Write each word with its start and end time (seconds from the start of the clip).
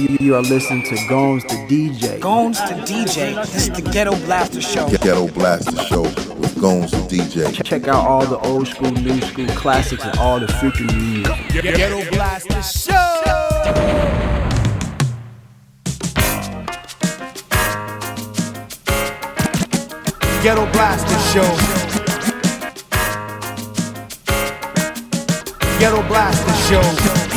You, 0.00 0.16
you 0.18 0.34
are 0.34 0.40
listening 0.40 0.82
to 0.84 0.96
Gomes 1.10 1.42
the 1.42 1.56
DJ. 1.68 2.18
Gones 2.20 2.58
the 2.58 2.74
DJ. 2.86 3.34
This 3.52 3.68
is 3.68 3.70
the 3.70 3.82
Ghetto 3.82 4.16
Blaster 4.24 4.62
Show. 4.62 4.88
Ghetto 4.88 5.28
Blaster 5.28 5.76
Show 5.76 6.00
with 6.00 6.58
Gomes 6.58 6.90
the 6.92 6.96
DJ. 7.00 7.62
Check 7.62 7.86
out 7.86 8.06
all 8.06 8.24
the 8.24 8.38
old 8.38 8.66
school, 8.66 8.90
new 8.92 9.20
school 9.20 9.46
classics, 9.48 10.02
and 10.02 10.18
all 10.18 10.40
the 10.40 10.48
future 10.54 10.84
new 10.84 11.22
music. 11.22 11.52
Ghetto 11.52 12.10
Blaster 12.12 12.62
Show. 12.62 12.94
Ghetto 20.42 20.64
Blaster 20.72 21.18
Show. 21.28 21.50
Ghetto 25.78 26.02
Blaster 26.08 26.54
Show. 26.70 27.29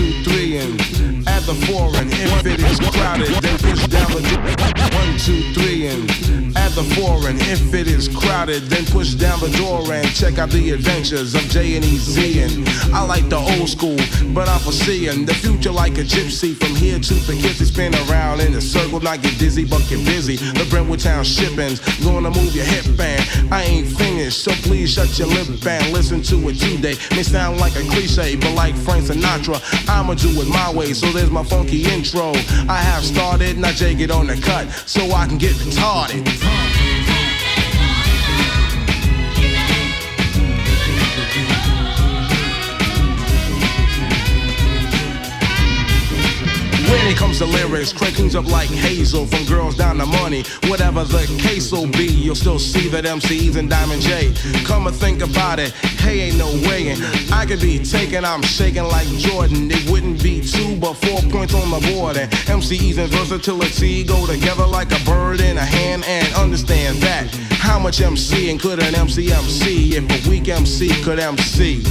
The 0.00 0.29
foreign. 7.30 7.50
If 7.50 7.74
it 7.74 7.86
is 7.86 8.08
crowded, 8.08 8.64
then 8.64 8.84
push 8.86 9.14
down 9.14 9.40
the 9.40 9.50
door 9.56 9.92
and 9.92 10.06
check 10.14 10.38
out 10.38 10.50
the 10.50 10.70
adventures 10.70 11.34
of 11.34 11.42
J 11.42 11.76
and 11.76 11.84
EZ. 11.84 12.16
And 12.18 12.68
I 12.94 13.04
like 13.04 13.28
the 13.28 13.36
old 13.36 13.68
school, 13.68 13.96
but 14.34 14.48
I'm 14.48 14.60
foreseeing 14.60 15.26
the 15.26 15.34
future 15.34 15.70
like 15.70 15.98
a 15.98 16.02
gypsy. 16.02 16.56
From 16.56 16.74
here 16.76 16.98
to 16.98 17.14
Poughkeepsie, 17.26 17.64
spin 17.64 17.94
around 18.08 18.40
in 18.40 18.54
a 18.54 18.60
circle, 18.60 19.00
not 19.00 19.22
get 19.22 19.38
dizzy, 19.38 19.64
but 19.64 19.86
get 19.88 20.04
busy. 20.04 20.36
The 20.36 20.66
Brentwood 20.70 21.00
Town 21.00 21.24
shippings, 21.24 21.80
gonna 22.04 22.30
move 22.30 22.54
your 22.54 22.64
hip 22.64 22.96
band. 22.96 23.52
I 23.52 23.62
ain't 23.64 23.86
finished, 23.86 24.42
so 24.44 24.52
please 24.68 24.92
shut 24.92 25.18
your 25.18 25.28
lip 25.28 25.48
and 25.66 25.92
listen 25.92 26.22
to 26.22 26.36
it 26.48 26.58
today. 26.58 26.96
May 27.16 27.22
sound 27.22 27.58
like 27.58 27.76
a 27.76 27.82
cliche, 27.90 28.36
but 28.36 28.54
like 28.54 28.74
Frank 28.76 29.04
Sinatra, 29.04 29.60
I'ma 29.88 30.14
do 30.14 30.28
it 30.40 30.48
my 30.48 30.72
way. 30.72 30.92
So 30.92 31.06
there's 31.12 31.30
my 31.30 31.44
funky 31.44 31.84
intro. 31.90 32.32
I 32.68 32.78
have 32.78 33.04
started, 33.04 33.58
now 33.58 33.72
Jay 33.72 33.94
get 33.94 34.10
on 34.10 34.26
the 34.26 34.36
cut, 34.36 34.68
so 34.86 35.12
I 35.12 35.26
can 35.26 35.38
get 35.38 35.54
retarded. 35.56 36.59
Comes 47.20 47.38
to 47.38 47.44
lyrics, 47.44 47.92
cleans 47.92 48.34
up 48.34 48.46
like 48.46 48.70
Hazel 48.70 49.26
from 49.26 49.44
girls 49.44 49.76
down 49.76 49.98
to 49.98 50.06
money. 50.06 50.42
Whatever 50.68 51.04
the 51.04 51.26
case 51.38 51.70
will 51.70 51.86
be, 51.86 52.06
you'll 52.06 52.34
still 52.34 52.58
see 52.58 52.88
that 52.88 53.04
MC's 53.04 53.56
and 53.56 53.68
Diamond 53.68 54.00
J. 54.00 54.32
Come 54.64 54.86
and 54.86 54.96
think 54.96 55.20
about 55.22 55.58
it, 55.58 55.72
hey, 56.00 56.20
ain't 56.20 56.38
no 56.38 56.50
way. 56.66 56.96
I 57.30 57.44
could 57.44 57.60
be 57.60 57.78
taken, 57.78 58.24
I'm 58.24 58.40
shaking 58.40 58.84
like 58.84 59.06
Jordan. 59.18 59.70
It 59.70 59.90
wouldn't 59.90 60.22
be 60.22 60.40
two, 60.40 60.76
but 60.76 60.94
four 60.94 61.20
points 61.30 61.52
on 61.52 61.70
the 61.70 61.92
board. 61.92 62.16
And 62.16 62.32
MC's 62.48 62.96
and 62.96 63.12
versatility 63.12 64.02
go 64.02 64.26
together 64.26 64.66
like 64.66 64.90
a 64.90 65.04
bird 65.04 65.40
in 65.40 65.58
a 65.58 65.64
hand. 65.64 66.04
And 66.06 66.32
understand 66.34 66.96
that. 67.02 67.26
How 67.52 67.78
much 67.78 68.00
MC 68.00 68.50
and 68.50 68.58
could 68.58 68.82
an 68.82 68.94
MC 68.94 69.30
MC 69.30 69.96
if 69.96 70.26
a 70.26 70.30
weak 70.30 70.48
MC 70.48 70.88
could 71.02 71.18
MC? 71.18 71.82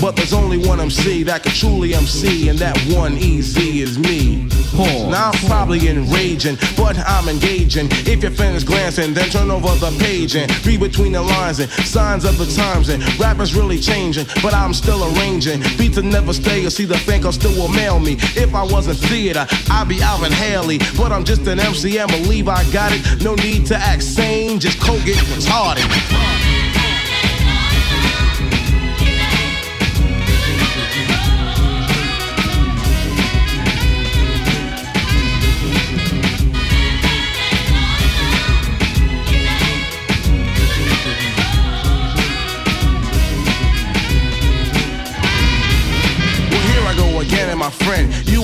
But 0.00 0.14
there's 0.14 0.32
only 0.32 0.58
one 0.58 0.80
MC 0.80 1.24
that 1.24 1.42
could 1.42 1.52
truly 1.52 1.94
MC, 1.94 2.48
and 2.48 2.58
that 2.60 2.78
one 2.94 3.18
easy 3.18 3.82
is 3.82 3.98
me. 3.98 4.48
Now 5.10 5.30
I'm 5.30 5.46
probably 5.46 5.88
enraging, 5.88 6.56
but 6.76 6.98
I'm 6.98 7.28
engaging. 7.28 7.88
If 8.06 8.22
you're 8.22 8.30
finished 8.30 8.66
glancing, 8.66 9.14
then 9.14 9.28
turn 9.30 9.50
over 9.50 9.68
the 9.76 9.96
page 9.98 10.36
and 10.36 10.50
read 10.66 10.80
between 10.80 11.12
the 11.12 11.22
lines 11.22 11.60
and 11.60 11.70
signs 11.70 12.24
of 12.24 12.38
the 12.38 12.46
times. 12.46 12.88
And 12.88 13.02
rappers 13.18 13.54
really 13.54 13.78
changing, 13.78 14.26
but 14.42 14.54
I'm 14.54 14.74
still 14.74 15.04
arranging. 15.16 15.60
Beats 15.78 15.98
never 15.98 16.32
stay, 16.32 16.64
or 16.64 16.70
see 16.70 16.84
the 16.84 16.98
thinker 16.98 17.32
still 17.32 17.52
will 17.52 17.68
mail 17.68 17.98
me. 17.98 18.16
If 18.36 18.54
I 18.54 18.62
wasn't 18.62 18.98
theater, 18.98 19.46
I'd 19.70 19.88
be 19.88 20.00
Alvin 20.02 20.32
Ailey. 20.32 20.78
But 20.96 21.12
I'm 21.12 21.24
just 21.24 21.46
an 21.46 21.60
MC 21.60 21.98
and 21.98 22.10
believe 22.10 22.48
I 22.48 22.64
got 22.72 22.92
it. 22.92 23.22
No 23.22 23.34
need 23.34 23.66
to 23.66 23.76
act 23.76 24.02
sane, 24.02 24.58
just 24.60 24.80
cold 24.80 25.04
get 25.04 25.16
retarded. 25.16 26.39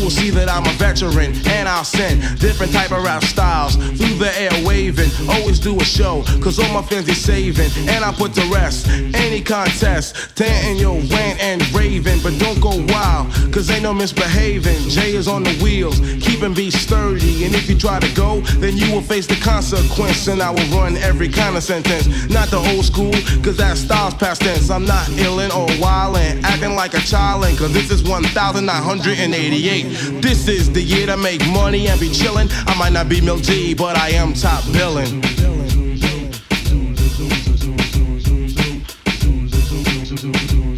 Will 0.06 0.10
see 0.12 0.30
that 0.30 0.48
I'm 0.48 0.64
a 0.64 0.72
veteran, 0.78 1.34
and 1.48 1.68
I'll 1.68 1.82
send 1.82 2.38
different 2.38 2.72
type 2.72 2.92
of 2.92 3.02
rap 3.02 3.25
styles 3.25 3.75
through 3.75 4.14
the 4.22 4.30
air 4.38 4.52
waving. 4.64 5.10
Always 5.28 5.58
do 5.58 5.75
a 5.80 5.84
show, 5.84 6.22
cause 6.40 6.60
all 6.60 6.72
my 6.72 6.82
fans 6.82 7.08
is 7.08 7.20
saving, 7.20 7.72
and 7.88 8.04
I 8.04 8.12
put 8.12 8.32
to 8.34 8.42
rest 8.46 8.86
any 8.86 9.42
contest. 9.42 10.36
Tanting 10.36 10.76
your 10.76 11.00
rant 11.10 11.40
and 11.42 11.60
raving, 11.75 12.22
but 12.22 12.38
don't 12.38 12.60
go 12.60 12.86
wild, 12.94 13.32
cause 13.52 13.68
ain't 13.68 13.82
no 13.82 13.92
misbehaving. 13.92 14.78
Jay 14.88 15.16
is 15.16 15.26
on 15.26 15.42
the 15.42 15.50
wheels, 15.60 15.98
keeping 16.22 16.54
beats 16.54 16.78
sturdy, 16.78 17.44
and 17.44 17.52
if 17.56 17.68
you 17.68 17.76
try 17.76 17.98
to 17.98 18.14
go, 18.14 18.42
then 18.62 18.76
you 18.76 18.92
will 18.92 19.02
face 19.02 19.26
the 19.26 19.34
consequence, 19.42 20.28
and 20.28 20.40
I 20.40 20.50
will 20.50 20.68
run 20.70 20.96
every 20.98 21.28
kind 21.28 21.56
of 21.56 21.64
sentence. 21.64 22.06
Not 22.30 22.46
the 22.50 22.58
old 22.58 22.84
school, 22.84 23.10
cause 23.42 23.56
that 23.56 23.76
style's 23.76 24.14
past 24.14 24.42
tense. 24.42 24.70
I'm 24.70 24.86
not 24.86 25.04
illin' 25.18 25.50
or 25.50 25.66
wildin', 25.82 26.44
acting 26.44 26.76
like 26.76 26.94
a 26.94 26.98
childin', 27.02 27.56
cause 27.58 27.72
this 27.72 27.90
is 27.90 28.04
1988. 28.04 29.95
This 30.20 30.48
is 30.48 30.72
the 30.72 30.82
year 30.82 31.06
to 31.06 31.16
make 31.16 31.40
money 31.48 31.88
and 31.88 31.98
be 31.98 32.08
chillin'. 32.08 32.48
I 32.66 32.78
might 32.78 32.92
not 32.92 33.08
be 33.08 33.20
Mil 33.20 33.38
G, 33.38 33.74
but 33.74 33.96
I 33.96 34.10
am 34.10 34.34
top 34.34 34.64
billin'. 34.72 35.22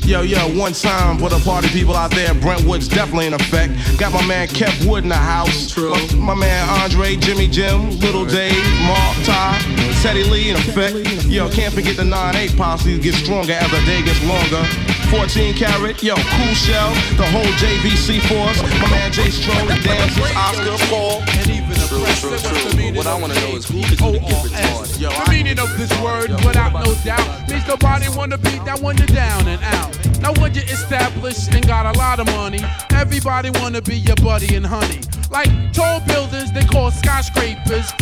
Yo, 0.09 0.23
yo, 0.23 0.39
one 0.59 0.73
time 0.73 1.19
for 1.19 1.29
the 1.29 1.39
party 1.45 1.69
people 1.69 1.95
out 1.95 2.11
there, 2.13 2.33
Brentwood's 2.33 2.89
definitely 2.89 3.27
in 3.27 3.35
effect. 3.35 3.75
Got 3.99 4.15
my 4.15 4.25
man 4.27 4.49
Kev 4.49 4.89
Wood 4.89 5.03
in 5.03 5.11
the 5.11 5.15
house. 5.15 5.71
True. 5.71 5.91
My, 6.17 6.33
my 6.33 6.35
man 6.35 6.67
Andre, 6.81 7.15
Jimmy 7.17 7.47
Jim, 7.47 7.91
Little 8.01 8.25
Dave, 8.25 8.57
Mark, 8.87 9.17
Ty, 9.25 9.61
Teddy 10.01 10.25
Lee 10.25 10.49
in 10.49 10.57
effect. 10.57 11.27
Yo, 11.27 11.51
can't 11.51 11.75
forget 11.75 11.97
the 11.97 12.05
9-8 12.05 12.57
posse 12.57 12.99
get 12.99 13.17
stronger 13.17 13.53
as 13.53 13.71
the 13.71 13.85
day 13.85 14.03
gets 14.03 14.25
longer. 14.25 14.98
14 15.11 15.55
carat, 15.55 16.03
yo, 16.03 16.15
Cool 16.15 16.55
Shell, 16.55 16.91
the 17.17 17.25
whole 17.33 17.49
JVC 17.57 18.21
force. 18.29 18.61
My 18.81 18.91
man 18.91 19.11
Jay 19.11 19.31
Strong, 19.31 19.67
the 19.67 19.81
dancers, 19.83 20.37
Oscar, 20.37 20.77
Paul, 20.91 21.23
and 21.27 21.49
even 21.51 21.71
the 21.71 21.87
True, 21.89 22.03
press. 22.03 22.21
true, 22.21 22.31
the 22.31 22.39
true. 22.39 22.93
What 22.97 23.07
I 23.07 23.19
wanna 23.19 23.35
know 23.35 23.57
is 23.57 23.67
who 23.67 23.81
could 23.83 23.99
the 23.99 24.05
oh, 24.05 24.09
oh, 24.09 24.13
get 24.13 24.53
retarded? 24.53 24.97
Oh. 24.97 25.01
Yo, 25.01 25.09
The 25.25 25.31
meaning 25.31 25.59
of 25.59 25.71
this 25.79 25.91
word, 26.03 26.31
without 26.45 26.73
no 26.85 26.95
doubt, 27.05 27.49
means 27.49 27.67
nobody 27.67 28.09
wanna 28.17 28.37
beat 28.39 28.63
that 28.65 28.81
when 28.81 28.99
you're 28.99 29.07
down 29.07 29.49
and 29.49 29.63
out. 29.65 29.97
Now 30.21 30.33
when 30.43 30.53
you're 30.55 30.65
established 30.65 31.49
and 31.55 31.67
got 31.67 31.87
a 31.87 31.99
lot 31.99 32.21
of 32.21 32.27
money, 32.27 32.61
everybody 32.91 33.51
wanna 33.51 33.81
be 33.81 33.97
your 33.97 34.17
buddy 34.17 34.57
and 34.57 34.67
honey. 34.67 35.01
Like 35.31 35.49
tall 35.73 36.01
buildings, 36.01 36.53
they 36.53 36.65
call 36.65 36.91
skyscrapers. 36.91 37.93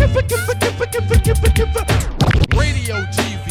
Radio, 2.56 2.96
TV, 3.12 3.45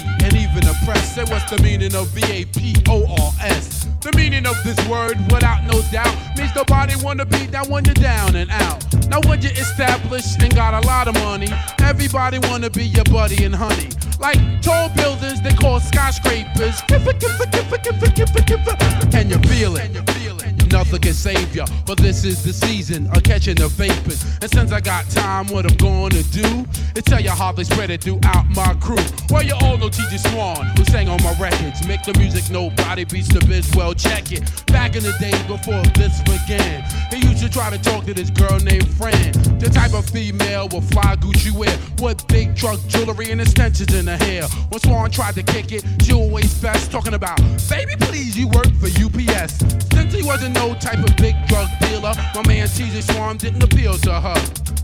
the 0.64 0.76
press 0.86 1.16
say 1.16 1.24
what's 1.24 1.50
the 1.50 1.62
meaning 1.62 1.96
of 1.96 2.08
V-A-P-O-R-S. 2.10 3.88
The 4.02 4.12
meaning 4.16 4.46
of 4.46 4.56
this 4.64 4.78
word, 4.88 5.18
without 5.32 5.64
no 5.66 5.82
doubt, 5.92 6.16
means 6.38 6.56
nobody 6.56 6.94
wanna 7.04 7.26
be 7.26 7.48
that 7.48 7.68
when 7.68 7.86
you're 7.86 7.96
down 7.96 8.36
and 8.36 8.52
out. 8.52 8.86
Now 9.10 9.20
when 9.28 9.42
you're 9.42 9.52
established 9.54 10.42
and 10.42 10.54
got 10.54 10.74
a 10.74 10.86
lot 10.86 11.08
of 11.08 11.16
money, 11.16 11.50
everybody 11.80 12.40
wanna 12.40 12.70
be 12.70 12.86
your 12.86 13.06
buddy 13.06 13.44
and 13.44 13.56
honey. 13.56 13.90
Like 14.20 14.38
tall 14.62 14.90
buildings, 14.90 15.42
they 15.42 15.54
call 15.54 15.80
skyscrapers. 15.80 16.82
Can 19.12 19.30
you 19.30 19.40
feel 19.50 19.76
it? 19.78 20.35
Nothing 20.76 21.00
can 21.00 21.14
save 21.14 21.56
ya, 21.56 21.66
but 21.86 21.98
this 21.98 22.26
is 22.26 22.44
the 22.44 22.52
season 22.52 23.08
of 23.16 23.24
catching 23.24 23.56
the 23.56 23.70
vapors. 23.70 24.22
And 24.42 24.52
since 24.52 24.74
I 24.74 24.82
got 24.82 25.10
time, 25.10 25.48
what 25.48 25.66
I'm 25.66 25.78
gonna 25.78 26.22
do 26.24 26.66
is 26.98 27.04
tell 27.06 27.22
you 27.22 27.30
how 27.30 27.54
they 27.54 27.64
spread 27.64 27.92
it 27.92 28.04
throughout 28.04 28.46
my 28.50 28.74
crew. 28.82 29.00
Well, 29.30 29.42
you 29.42 29.54
all 29.62 29.78
know 29.78 29.88
TJ 29.88 30.20
Swan, 30.30 30.66
who 30.76 30.84
sang 30.84 31.08
on 31.08 31.24
my 31.24 31.32
records. 31.40 31.88
Make 31.88 32.04
the 32.04 32.14
music 32.20 32.52
nobody 32.52 33.06
beats 33.06 33.30
the 33.30 33.40
biz. 33.48 33.74
Well, 33.74 33.94
check 33.94 34.34
it. 34.34 34.44
Back 34.68 34.98
in 34.98 35.04
the 35.04 35.14
days 35.18 35.42
before 35.44 35.82
this 35.96 36.20
began, 36.24 36.84
he 37.10 37.26
used 37.26 37.42
to 37.42 37.50
try 37.50 37.70
to 37.70 37.78
talk 37.82 38.04
to 38.08 38.14
this 38.14 38.30
girl 38.30 38.60
named 38.60 38.90
Fran. 38.98 39.32
The 39.60 39.70
type 39.74 39.94
of 39.94 40.06
female 40.10 40.68
with 40.68 40.92
fly 40.92 41.16
Gucci 41.16 41.52
wear, 41.52 41.78
with 42.02 42.28
big 42.28 42.54
truck 42.54 42.82
jewelry 42.88 43.32
and 43.32 43.40
extensions 43.40 43.94
in 43.94 44.08
her 44.08 44.18
hair. 44.18 44.44
When 44.68 44.82
Swan 44.82 45.10
tried 45.10 45.36
to 45.36 45.44
kick 45.44 45.72
it, 45.72 45.86
she 46.04 46.12
always 46.12 46.54
best 46.62 46.92
talking 46.92 47.14
about, 47.14 47.40
baby, 47.70 47.96
please, 47.98 48.38
you 48.38 48.50
work 48.50 48.68
for 48.76 48.92
UPS. 48.92 49.64
Since 49.96 50.14
he 50.14 50.22
wasn't 50.24 50.54
no 50.56 50.65
type 50.74 50.98
of 50.98 51.16
big 51.18 51.36
drug 51.48 51.70
dealer, 51.82 52.14
my 52.34 52.48
man 52.48 52.68
TJ 52.68 53.04
Swan 53.14 53.38
didn't 53.38 53.64
appeal 53.64 53.94
to 53.98 54.14
her. 54.20 54.36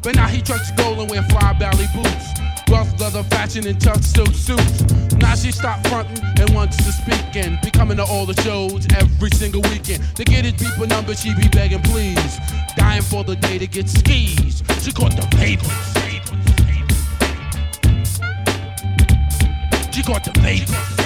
But 0.04 0.16
now 0.16 0.28
he 0.28 0.42
trucks 0.42 0.70
gold 0.72 1.00
and 1.00 1.10
wear 1.10 1.24
fly 1.24 1.54
Bally 1.54 1.88
boots. 1.94 2.40
Rough 2.70 3.00
leather 3.00 3.24
fashion 3.24 3.66
and 3.68 3.80
tough 3.82 4.04
silk 4.04 4.34
suits. 4.34 4.84
Now 5.16 5.36
she 5.36 5.52
stopped 5.52 5.88
fronting 5.88 6.24
and 6.40 6.54
wants 6.54 6.78
to 6.78 6.92
speak 6.92 7.36
and 7.36 7.60
be 7.62 7.72
coming 7.72 7.98
to 7.98 8.04
all 8.04 8.26
the 8.26 8.40
shows 8.42 8.86
every 8.96 9.30
single 9.32 9.62
weekend. 9.64 10.04
To 10.16 10.24
get 10.24 10.46
his 10.46 10.54
people 10.54 10.88
number, 10.88 11.16
she 11.16 11.34
be 11.36 11.48
begging 11.50 11.82
please. 11.82 12.40
Dying 12.76 13.02
for 13.02 13.24
the 13.24 13.36
day 13.36 13.58
to 13.58 13.68
get 13.68 13.90
skis. 13.90 14.64
She 14.82 14.92
caught 14.92 15.16
the 15.16 15.28
vapors. 15.36 15.68
She 19.94 20.04
caught 20.04 20.24
the 20.24 20.32
vapors. 20.40 21.01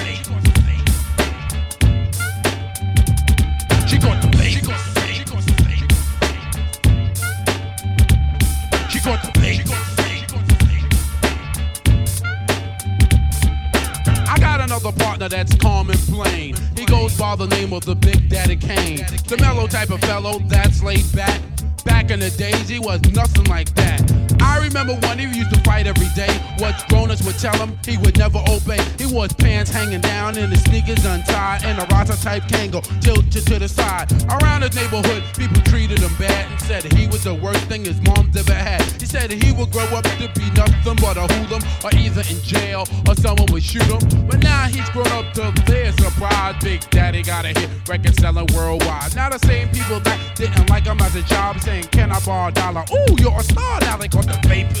Partner 15.18 15.36
that's 15.36 15.54
calm 15.56 15.88
and 15.88 15.98
plain. 16.00 16.54
He 16.76 16.84
goes 16.84 17.16
by 17.16 17.36
the 17.36 17.46
name 17.46 17.72
of 17.72 17.84
the 17.84 17.94
Big 17.94 18.28
Daddy 18.28 18.56
Kane. 18.56 18.98
The 19.28 19.38
mellow 19.40 19.66
type 19.66 19.90
of 19.90 20.00
fellow 20.00 20.38
that's 20.46 20.82
laid 20.82 21.10
back. 21.14 21.40
Back 21.84 22.10
in 22.10 22.20
the 22.20 22.30
days, 22.30 22.68
he 22.68 22.78
was 22.78 23.00
nothing 23.12 23.44
like 23.44 23.72
that. 23.74 24.15
I 24.40 24.58
remember 24.58 24.94
when 25.06 25.18
he 25.18 25.26
used 25.26 25.52
to 25.54 25.60
fight 25.60 25.86
every 25.86 26.08
day. 26.14 26.32
What 26.58 26.74
grown-ups 26.88 27.22
would 27.24 27.38
tell 27.38 27.56
him, 27.56 27.78
he 27.84 27.96
would 27.98 28.18
never 28.18 28.38
obey. 28.48 28.80
He 28.98 29.06
wore 29.06 29.24
his 29.24 29.32
pants 29.34 29.70
hanging 29.70 30.00
down 30.00 30.36
and 30.38 30.52
his 30.52 30.62
sneakers 30.64 31.04
untied, 31.04 31.64
and 31.64 31.78
a 31.78 31.86
Rasta 31.94 32.20
type 32.22 32.44
Kangol 32.44 32.82
tilted 33.00 33.46
to 33.46 33.58
the 33.58 33.68
side. 33.68 34.10
Around 34.28 34.62
his 34.62 34.74
neighborhood, 34.74 35.22
people 35.36 35.60
treated 35.62 35.98
him 36.00 36.14
bad 36.18 36.50
and 36.50 36.60
said 36.60 36.92
he 36.92 37.06
was 37.06 37.24
the 37.24 37.34
worst 37.34 37.64
thing 37.64 37.84
his 37.84 38.00
mom's 38.02 38.36
ever 38.36 38.54
had. 38.54 38.82
He 39.00 39.06
said 39.06 39.30
he 39.30 39.52
would 39.52 39.70
grow 39.70 39.86
up 39.96 40.04
to 40.04 40.28
be 40.34 40.50
nothing 40.50 40.96
but 40.96 41.16
a 41.16 41.26
hoodlum, 41.32 41.62
or 41.84 41.90
either 41.94 42.22
in 42.30 42.40
jail 42.42 42.86
or 43.08 43.14
someone 43.14 43.46
would 43.52 43.62
shoot 43.62 43.82
him. 43.84 44.26
But 44.26 44.42
now 44.42 44.64
he's 44.64 44.88
grown 44.90 45.08
up 45.08 45.32
to 45.34 45.52
their 45.66 45.92
surprise. 45.92 46.56
Big 46.62 46.80
Daddy 46.90 47.22
got 47.22 47.44
a 47.44 47.48
hit 47.48 47.68
record 47.88 48.14
selling 48.16 48.46
worldwide. 48.54 49.14
Now 49.14 49.28
the 49.30 49.38
same 49.46 49.68
people 49.68 50.00
that 50.00 50.18
didn't 50.36 50.68
like 50.70 50.84
him 50.84 51.00
as 51.00 51.14
a 51.14 51.22
job 51.22 51.60
saying, 51.60 51.84
Can 51.84 52.12
I 52.12 52.20
borrow 52.20 52.48
a 52.48 52.52
dollar? 52.52 52.84
Ooh, 52.92 53.16
you're 53.18 53.38
a 53.38 53.42
star 53.42 53.80
now. 53.80 53.96
They 53.96 54.08
caught 54.26 54.42
the 54.42 54.48
papers. 54.48 54.80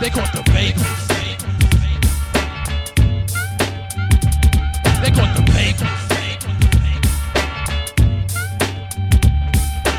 They 0.00 0.10
caught 0.10 0.32
the 0.34 0.42
papers. 0.50 1.08
They 5.00 5.10
caught 5.10 5.36
the 5.36 5.42
papers. 5.52 6.08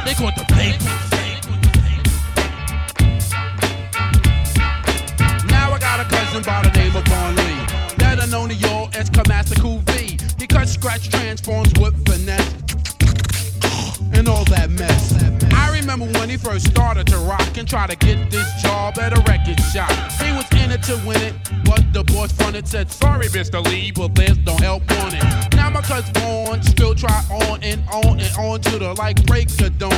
They 0.06 0.14
caught 0.14 0.36
the 0.36 0.46
papers. 0.54 1.12
Now 5.50 5.72
I 5.72 5.80
got 5.80 6.00
a 6.00 6.06
cousin 6.06 6.44
by 6.44 6.64
the 6.64 6.72
name 6.78 6.96
of 6.96 7.06
Vaughn 7.06 7.36
Lee. 7.36 7.66
Better 7.98 8.28
known 8.28 8.50
to 8.50 8.56
y'all 8.56 8.90
as 8.94 9.10
Cutmaster 9.10 9.56
Cool 9.56 9.80
V. 9.80 10.18
He 10.38 10.48
cuts, 10.48 10.72
scratch, 10.74 11.10
transforms 11.10 11.72
with 11.80 12.01
and 17.62 17.70
try 17.70 17.86
to 17.86 17.96
get 17.96 18.32
this 18.32 18.52
job 18.64 18.98
at 18.98 19.16
a 19.16 19.22
record 19.30 19.60
shop. 19.72 19.92
He 20.20 20.32
was 20.32 20.50
in 20.64 20.72
it 20.72 20.82
to 20.90 21.00
win 21.06 21.22
it, 21.22 21.36
but 21.64 21.94
the 21.94 22.04
boss 22.06 22.32
fronted 22.32 22.68
said, 22.68 22.92
Sorry, 22.92 23.28
Mr. 23.28 23.64
Lee, 23.64 23.92
but 23.92 24.16
there's 24.16 24.40
no 24.40 24.58
help 24.58 24.82
on 25.04 25.14
it. 25.14 25.24
Now 25.56 25.70
my 25.70 25.82
cousin 25.82 26.12
Vaughn 26.16 26.64
still 26.64 26.96
try 26.96 27.24
on 27.30 27.62
and 27.62 27.84
on 27.94 28.20
and 28.20 28.36
on 28.36 28.62
to 28.62 28.80
the 28.80 28.96
like 28.96 29.24
break 29.28 29.48
of 29.62 29.78
dawn. 29.78 29.92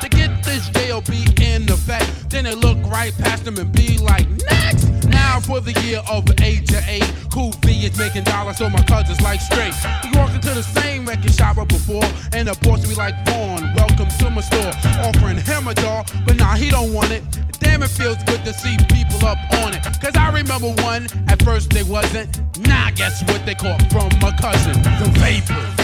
To 0.00 0.08
get 0.30 0.44
this 0.44 0.68
JOB 0.70 1.08
in 1.40 1.70
effect, 1.70 2.30
then 2.30 2.44
they 2.44 2.54
look 2.54 2.78
right 2.90 3.16
past 3.18 3.46
him 3.46 3.56
and 3.58 3.72
be 3.72 3.98
like, 3.98 4.28
Next! 4.50 4.84
Now 5.08 5.40
for 5.40 5.60
the 5.60 5.72
year 5.82 6.00
of 6.10 6.24
age 6.40 6.68
to 6.68 6.82
eight, 6.86 7.10
Cool 7.32 7.52
V 7.62 7.86
is 7.86 7.98
making 7.98 8.24
dollars, 8.24 8.58
so 8.58 8.68
my 8.68 8.82
cousin's 8.84 9.20
like 9.20 9.40
straight. 9.40 9.74
He 10.04 10.16
walked 10.16 10.34
into 10.34 10.50
the 10.50 10.62
same 10.62 11.06
record 11.06 11.32
shop 11.32 11.56
before, 11.68 12.04
and 12.32 12.48
the 12.48 12.56
boss 12.62 12.86
be 12.86 12.94
like, 12.94 13.14
Vaughn, 13.26 13.74
welcome 13.74 14.08
to 14.18 14.30
my 14.30 14.40
store, 14.40 14.72
offering 15.04 15.38
him 15.38 15.68
a 15.68 15.74
doll, 15.74 16.06
but 16.26 16.36
nah, 16.36 16.54
he 16.54 16.70
don't 16.70 16.92
want 16.92 17.10
it. 17.10 17.22
Damn, 17.58 17.82
it 17.82 17.88
feels 17.88 18.22
good 18.24 18.44
to 18.44 18.52
see 18.54 18.76
people 18.88 19.26
up 19.26 19.38
on 19.62 19.74
it. 19.74 19.82
Cause 20.00 20.16
I 20.16 20.30
remember 20.30 20.68
one, 20.82 21.06
at 21.28 21.42
first 21.42 21.70
they 21.70 21.82
wasn't. 21.82 22.28
Now 22.60 22.90
guess 22.94 23.22
what 23.28 23.44
they 23.44 23.54
caught 23.54 23.82
from 23.90 24.08
my 24.20 24.32
cousin? 24.40 24.80
The 24.82 25.10
vapors. 25.18 25.80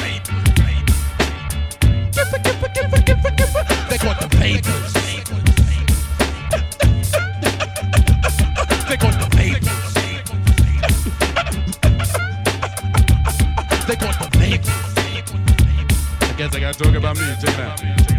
They 2.16 3.02
caught 3.02 3.22
the 3.22 3.35
vapors. 4.46 4.92
They 8.88 8.96
caught 8.96 9.18
the 9.18 9.28
vapors. 9.34 9.94
They 13.86 13.96
caught 13.96 14.18
the 14.20 14.28
vapors. 14.38 14.82
I 16.20 16.34
guess 16.36 16.54
I 16.54 16.60
gotta 16.60 16.78
talk 16.78 16.94
about 16.94 17.16
me. 17.16 17.22
Check 17.40 17.54
it 17.54 17.60
out. 17.60 18.15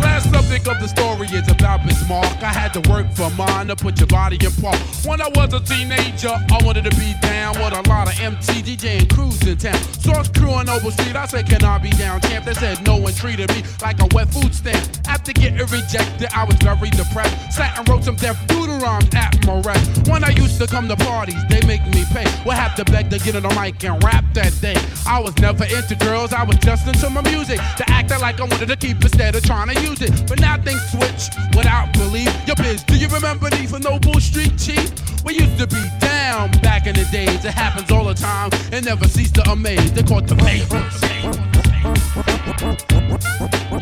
Last 0.00 0.30
subject 0.30 0.66
of 0.68 0.80
the 0.80 0.88
story 0.88 1.28
is 1.28 1.48
about 1.50 1.86
Biz 1.86 2.08
Mark. 2.08 2.26
I 2.42 2.52
had 2.52 2.72
to 2.74 2.80
work 2.90 3.10
for 3.12 3.30
mine 3.30 3.68
to 3.68 3.76
put 3.76 3.98
your 3.98 4.06
body 4.08 4.36
in 4.36 4.52
park. 4.62 4.78
When 5.04 5.20
I 5.20 5.28
was 5.28 5.52
a 5.52 5.60
teenager, 5.60 6.32
I 6.32 6.58
wanted 6.64 6.84
to 6.84 6.94
be 6.96 7.14
down 7.22 7.54
with 7.60 7.72
a 7.72 7.82
lot 7.88 8.08
of 8.08 8.18
MT 8.20 8.62
DJ 8.62 8.98
and 9.00 9.08
crews 9.14 9.40
in 9.46 9.56
town. 9.56 9.78
Source 10.00 10.28
crew 10.28 10.50
on 10.50 10.66
Noble 10.66 10.90
Street, 10.90 11.16
I 11.16 11.26
said, 11.26 11.46
Can 11.46 11.64
I 11.64 11.78
be 11.78 11.90
down, 11.90 12.20
champ? 12.22 12.44
They 12.44 12.54
said 12.54 12.84
no 12.84 12.96
one 12.96 13.14
treated 13.14 13.48
me 13.54 13.62
like 13.80 14.00
a 14.00 14.08
wet 14.14 14.28
food 14.28 14.54
stamp. 14.54 14.82
After 15.06 15.32
getting 15.32 15.58
rejected, 15.58 16.28
I 16.34 16.44
was 16.44 16.56
very 16.56 16.90
depressed. 16.90 17.52
Sat 17.52 17.78
and 17.78 17.88
wrote 17.88 18.04
some 18.04 18.16
deaf 18.16 18.36
doodle 18.48 18.65
my 18.80 19.60
rest. 19.64 20.08
When 20.08 20.24
I 20.24 20.30
used 20.30 20.58
to 20.60 20.66
come 20.66 20.88
to 20.88 20.96
parties, 20.96 21.42
they 21.48 21.60
make 21.66 21.84
me 21.86 22.04
pay. 22.12 22.26
Would 22.44 22.56
have 22.56 22.74
to 22.76 22.84
beg 22.84 23.10
to 23.10 23.18
get 23.18 23.36
on 23.36 23.42
the 23.42 23.54
mic 23.60 23.82
and 23.84 24.02
rap 24.02 24.24
that 24.34 24.52
day. 24.60 24.76
I 25.06 25.20
was 25.20 25.36
never 25.38 25.64
into 25.64 25.94
girls, 25.96 26.32
I 26.32 26.42
was 26.44 26.56
just 26.58 26.86
into 26.86 27.08
my 27.10 27.22
music. 27.22 27.60
To 27.78 27.84
acting 27.90 28.20
like 28.20 28.40
I 28.40 28.44
wanted 28.44 28.68
to 28.68 28.76
keep 28.76 29.02
instead 29.02 29.34
of 29.34 29.42
trying 29.44 29.74
to 29.74 29.80
use 29.82 30.02
it. 30.02 30.12
But 30.28 30.40
now 30.40 30.56
things 30.62 30.82
switch 30.90 31.30
without 31.56 31.92
belief. 31.92 32.32
Your 32.46 32.56
biz, 32.56 32.82
do 32.84 32.96
you 32.96 33.08
remember 33.08 33.50
these 33.50 33.70
for 33.70 33.78
Noble 33.78 34.20
Street 34.20 34.58
Chief? 34.58 34.92
We 35.24 35.34
used 35.34 35.58
to 35.58 35.66
be 35.66 35.82
down 36.00 36.50
back 36.62 36.86
in 36.86 36.94
the 36.94 37.04
days. 37.10 37.44
It 37.44 37.52
happens 37.52 37.90
all 37.90 38.04
the 38.04 38.14
time 38.14 38.50
and 38.72 38.84
never 38.84 39.08
cease 39.08 39.32
to 39.32 39.50
amaze. 39.50 39.92
They 39.92 40.02
caught 40.02 40.26
the 40.26 40.36
papers. 40.36 41.02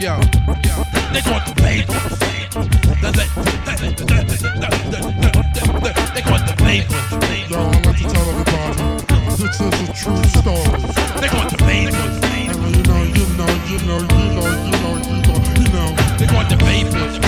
Yo, 0.00 0.16
yo, 0.64 0.84
they 1.12 1.20
caught 1.20 1.46
the 1.46 1.54
papers. 1.56 2.34
They, 5.84 5.92
they 6.14 6.22
caught 6.22 6.48
the 6.48 6.56
papers. 6.56 6.96
Yo, 7.50 7.60
I'd 7.60 7.84
like 7.84 7.98
to 7.98 8.04
tell 8.08 8.26
everybody, 8.30 9.04
this 9.36 9.60
is 9.60 9.60
a 9.60 9.92
true 9.92 10.24
story. 10.40 10.80
They 11.20 11.28
caught 11.28 11.50
the 11.50 11.58
papers. 11.60 12.14
You 12.64 12.82
know, 12.88 13.04
you 13.04 13.26
know, 13.36 13.52
you 13.68 13.78
know, 13.84 14.00
you 14.00 14.24
know, 14.32 14.48
you 14.48 14.72
know, 14.80 14.96
you 15.04 15.20
know, 15.20 15.36
you 15.60 15.68
know. 15.76 15.88
They 16.16 16.26
caught 16.26 16.48
the 16.48 16.56
papers. 16.56 17.18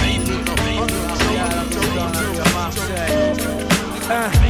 Hein, 4.09 4.33
uh, 4.33 4.46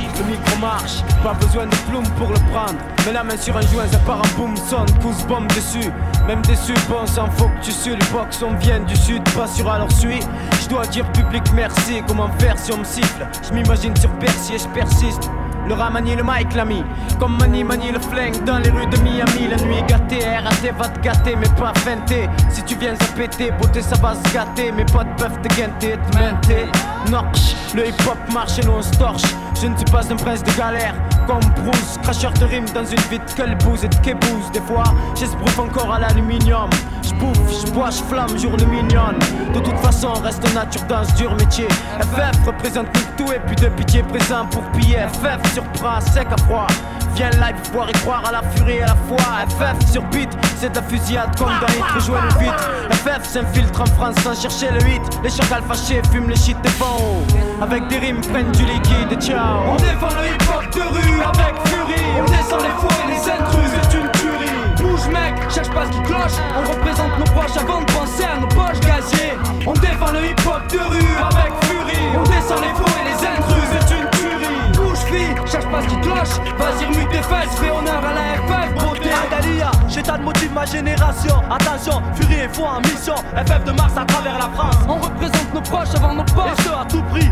pas 1.22 1.34
besoin 1.34 1.66
de 1.66 1.76
plume 1.88 2.08
pour 2.16 2.28
le 2.28 2.38
prendre. 2.50 2.78
Mets 3.04 3.12
la 3.12 3.22
main 3.22 3.36
sur 3.36 3.56
un 3.56 3.60
joint, 3.62 3.86
ça 3.90 3.98
part 3.98 4.20
en 4.20 4.38
boom, 4.38 4.56
sonne, 4.56 4.90
pousse 5.00 5.24
bombe 5.26 5.46
dessus. 5.48 5.90
Même 6.26 6.42
déçu, 6.42 6.74
bon 6.88 7.06
sang, 7.06 7.28
faut 7.36 7.48
que 7.48 7.64
tu 7.64 7.72
sues. 7.72 7.96
Les 7.96 8.06
box, 8.12 8.42
on 8.42 8.54
vient 8.54 8.80
du 8.80 8.96
sud, 8.96 9.22
pas 9.30 9.46
sur 9.46 9.70
alors 9.70 9.90
suis. 9.92 10.20
Je 10.62 10.68
dois 10.68 10.86
dire 10.86 11.10
public 11.12 11.42
merci, 11.54 12.02
comment 12.06 12.30
faire 12.38 12.58
si 12.58 12.72
on 12.72 12.78
me 12.78 12.84
siffle? 12.84 13.26
Je 13.46 13.54
m'imagine 13.54 13.96
sur 13.96 14.10
Percy 14.18 14.54
et 14.54 14.58
je 14.58 14.68
persiste. 14.68 15.30
Le 15.68 15.74
rat 15.74 15.90
manie 15.90 16.14
le 16.14 16.22
mic 16.22 16.54
l'ami 16.54 16.84
Comme 17.18 17.38
Mani 17.38 17.64
manie 17.64 17.90
le 17.90 17.98
flingue 17.98 18.44
dans 18.44 18.58
les 18.58 18.70
rues 18.70 18.86
de 18.86 18.96
Miami 18.98 19.48
La 19.50 19.56
nuit 19.56 19.82
gâtée, 19.88 20.24
RAT 20.24 20.72
va 20.78 20.88
te 20.88 21.00
gâter 21.00 21.34
mais 21.34 21.48
pas 21.60 21.72
feinter 21.80 22.28
Si 22.50 22.62
tu 22.62 22.76
viens 22.76 22.94
à 22.94 23.16
péter, 23.16 23.50
beauté 23.50 23.82
ça 23.82 23.96
va 23.96 24.14
se 24.14 24.32
gâter 24.32 24.70
Mais 24.70 24.84
pas 24.84 25.02
de 25.02 25.48
te 25.48 25.54
guenter, 25.56 25.98
te 25.98 26.18
menter 26.18 26.66
Nox, 27.10 27.56
le 27.76 27.88
hip 27.88 27.94
hop 28.08 28.16
marche 28.32 28.58
et 28.58 28.64
nous 28.64 28.72
on 28.72 28.82
se 28.82 28.90
torche. 28.92 29.22
Je 29.60 29.66
ne 29.66 29.76
suis 29.76 29.84
pas 29.86 30.00
un 30.10 30.16
prince 30.16 30.42
de 30.42 30.50
galère. 30.52 30.94
Comme 31.26 31.40
Bruce 31.62 31.98
Cracheur 32.02 32.32
de 32.32 32.44
rime 32.44 32.64
dans 32.74 32.84
une 32.84 33.00
vie 33.10 33.18
de 33.18 33.32
quelbouse 33.34 33.82
et 33.82 33.88
de 33.88 33.96
kébouse 33.96 34.50
Des 34.52 34.60
fois 34.60 34.84
j'esbrouffe 35.14 35.58
encore 35.58 35.92
à 35.92 35.98
l'aluminium. 35.98 36.70
Je 37.02 37.12
bouffe, 37.14 37.66
je 37.66 37.70
bois, 37.72 37.90
je 37.90 38.02
flamme, 38.04 38.32
mignonne. 38.70 39.18
De 39.52 39.60
toute 39.60 39.78
façon 39.78 40.12
reste 40.14 40.42
nature 40.54 40.82
dans 40.88 41.04
ce 41.04 41.14
dur 41.16 41.34
métier. 41.34 41.68
FF 41.68 42.46
représente 42.46 42.86
tout 43.16 43.30
et 43.32 43.40
puis 43.46 43.56
de 43.56 43.68
pitié 43.68 44.02
présent 44.02 44.46
pour 44.46 44.62
piller. 44.72 45.06
FF 45.12 45.52
surprend, 45.52 46.00
sec 46.00 46.28
à 46.30 46.36
froid. 46.44 46.66
Viens 47.14 47.30
live 47.30 47.56
voir 47.72 47.88
et 47.88 47.92
croire 47.92 48.24
à 48.26 48.32
la 48.32 48.42
furie 48.42 48.76
et 48.76 48.82
à 48.82 48.88
la 48.88 48.96
foi. 49.08 49.18
FF 49.48 49.90
sur 49.92 50.02
beat, 50.04 50.30
c'est 50.58 50.70
de 50.70 50.76
la 50.76 50.82
fusillade 50.82 51.36
comme 51.38 51.48
dans 51.60 51.66
Hit 51.66 51.94
Rejoins 51.94 52.20
le 52.22 52.44
vite 52.44 52.96
FF 53.06 53.24
s'infiltre 53.24 53.80
en 53.80 53.86
France 53.86 54.16
sans 54.22 54.40
chercher 54.40 54.70
le 54.70 54.80
hit. 54.88 55.02
Les 55.22 55.30
chacals 55.30 55.62
fâchés 55.62 56.02
fument 56.12 56.28
les 56.28 56.36
shit 56.36 56.60
des 56.62 56.70
fonds 56.70 57.24
Avec 57.60 57.88
des 57.88 57.96
rimes 57.96 58.20
prennent 58.20 58.52
du 58.52 58.64
liquide 58.64 59.18
ciao. 59.18 59.72
On 59.72 59.76
défend 59.76 60.14
le 60.20 60.28
hip 60.28 60.44
hop 60.52 60.74
de 60.74 60.82
rue 60.82 61.22
avec 61.22 61.54
furie. 61.66 62.04
On 62.18 62.24
descend 62.24 62.60
les 62.60 62.68
et 62.68 63.14
les 63.14 63.30
intrus, 63.30 63.70
c'est 63.80 63.96
une 63.96 64.10
tuerie. 64.12 64.56
Bouge 64.76 65.08
mec, 65.08 65.34
cherche 65.50 65.70
pas 65.70 65.86
ce 65.86 65.92
qui 65.92 66.02
cloche. 66.02 66.36
On 66.54 66.70
représente 66.70 67.18
nos 67.18 67.24
proches 67.24 67.56
avant 67.56 67.80
de 67.80 67.86
penser 67.86 68.24
à 68.24 68.40
nos 68.40 68.48
poches 68.48 68.80
gaziers. 68.80 69.32
On 69.66 69.72
défend 69.72 70.12
le 70.12 70.26
hip 70.26 70.42
hop 70.46 70.70
de 70.70 70.78
rue 70.78 71.16
avec 71.16 71.52
furie. 71.64 72.06
On 72.14 72.22
descend 72.24 72.60
les 72.60 72.68
et 72.68 73.04
les 73.08 73.26
intrus, 73.26 73.66
c'est 73.72 73.94
une 73.96 74.10
tuerie. 74.10 74.72
Bouge 74.74 74.98
fille, 75.10 75.34
cherche 75.50 75.66
pas 75.66 75.80
ce 75.80 75.88
qui 75.88 76.00
cloche. 76.02 76.36
Vas-y 76.58 76.84
remue 76.84 77.08
tes 77.08 77.22
fesses, 77.22 77.56
fais 77.58 77.70
honneur 77.70 78.04
à 78.04 78.12
la 78.12 78.36
FF 78.36 78.84
beauté 78.84 79.10
Adalia, 79.12 79.70
j'état 79.88 80.18
de 80.18 80.22
motive 80.24 80.52
ma 80.52 80.66
génération. 80.66 81.42
Attention, 81.50 82.02
furie 82.14 82.40
et 82.44 82.48
foi 82.52 82.76
en 82.76 82.80
mission. 82.80 83.14
FF 83.34 83.64
de 83.64 83.72
Mars 83.72 83.94
à 83.96 84.04
travers 84.04 84.38
la 84.38 84.48
France. 84.54 84.76
On 84.88 84.96
représente 84.96 85.54
nos 85.54 85.60
proches 85.62 85.94
avant 85.96 86.14
nos 86.14 86.24
poches. 86.24 86.58
Et 86.58 86.62
ce 86.62 86.68
à 86.68 86.84
tout 86.84 87.02
prix, 87.10 87.30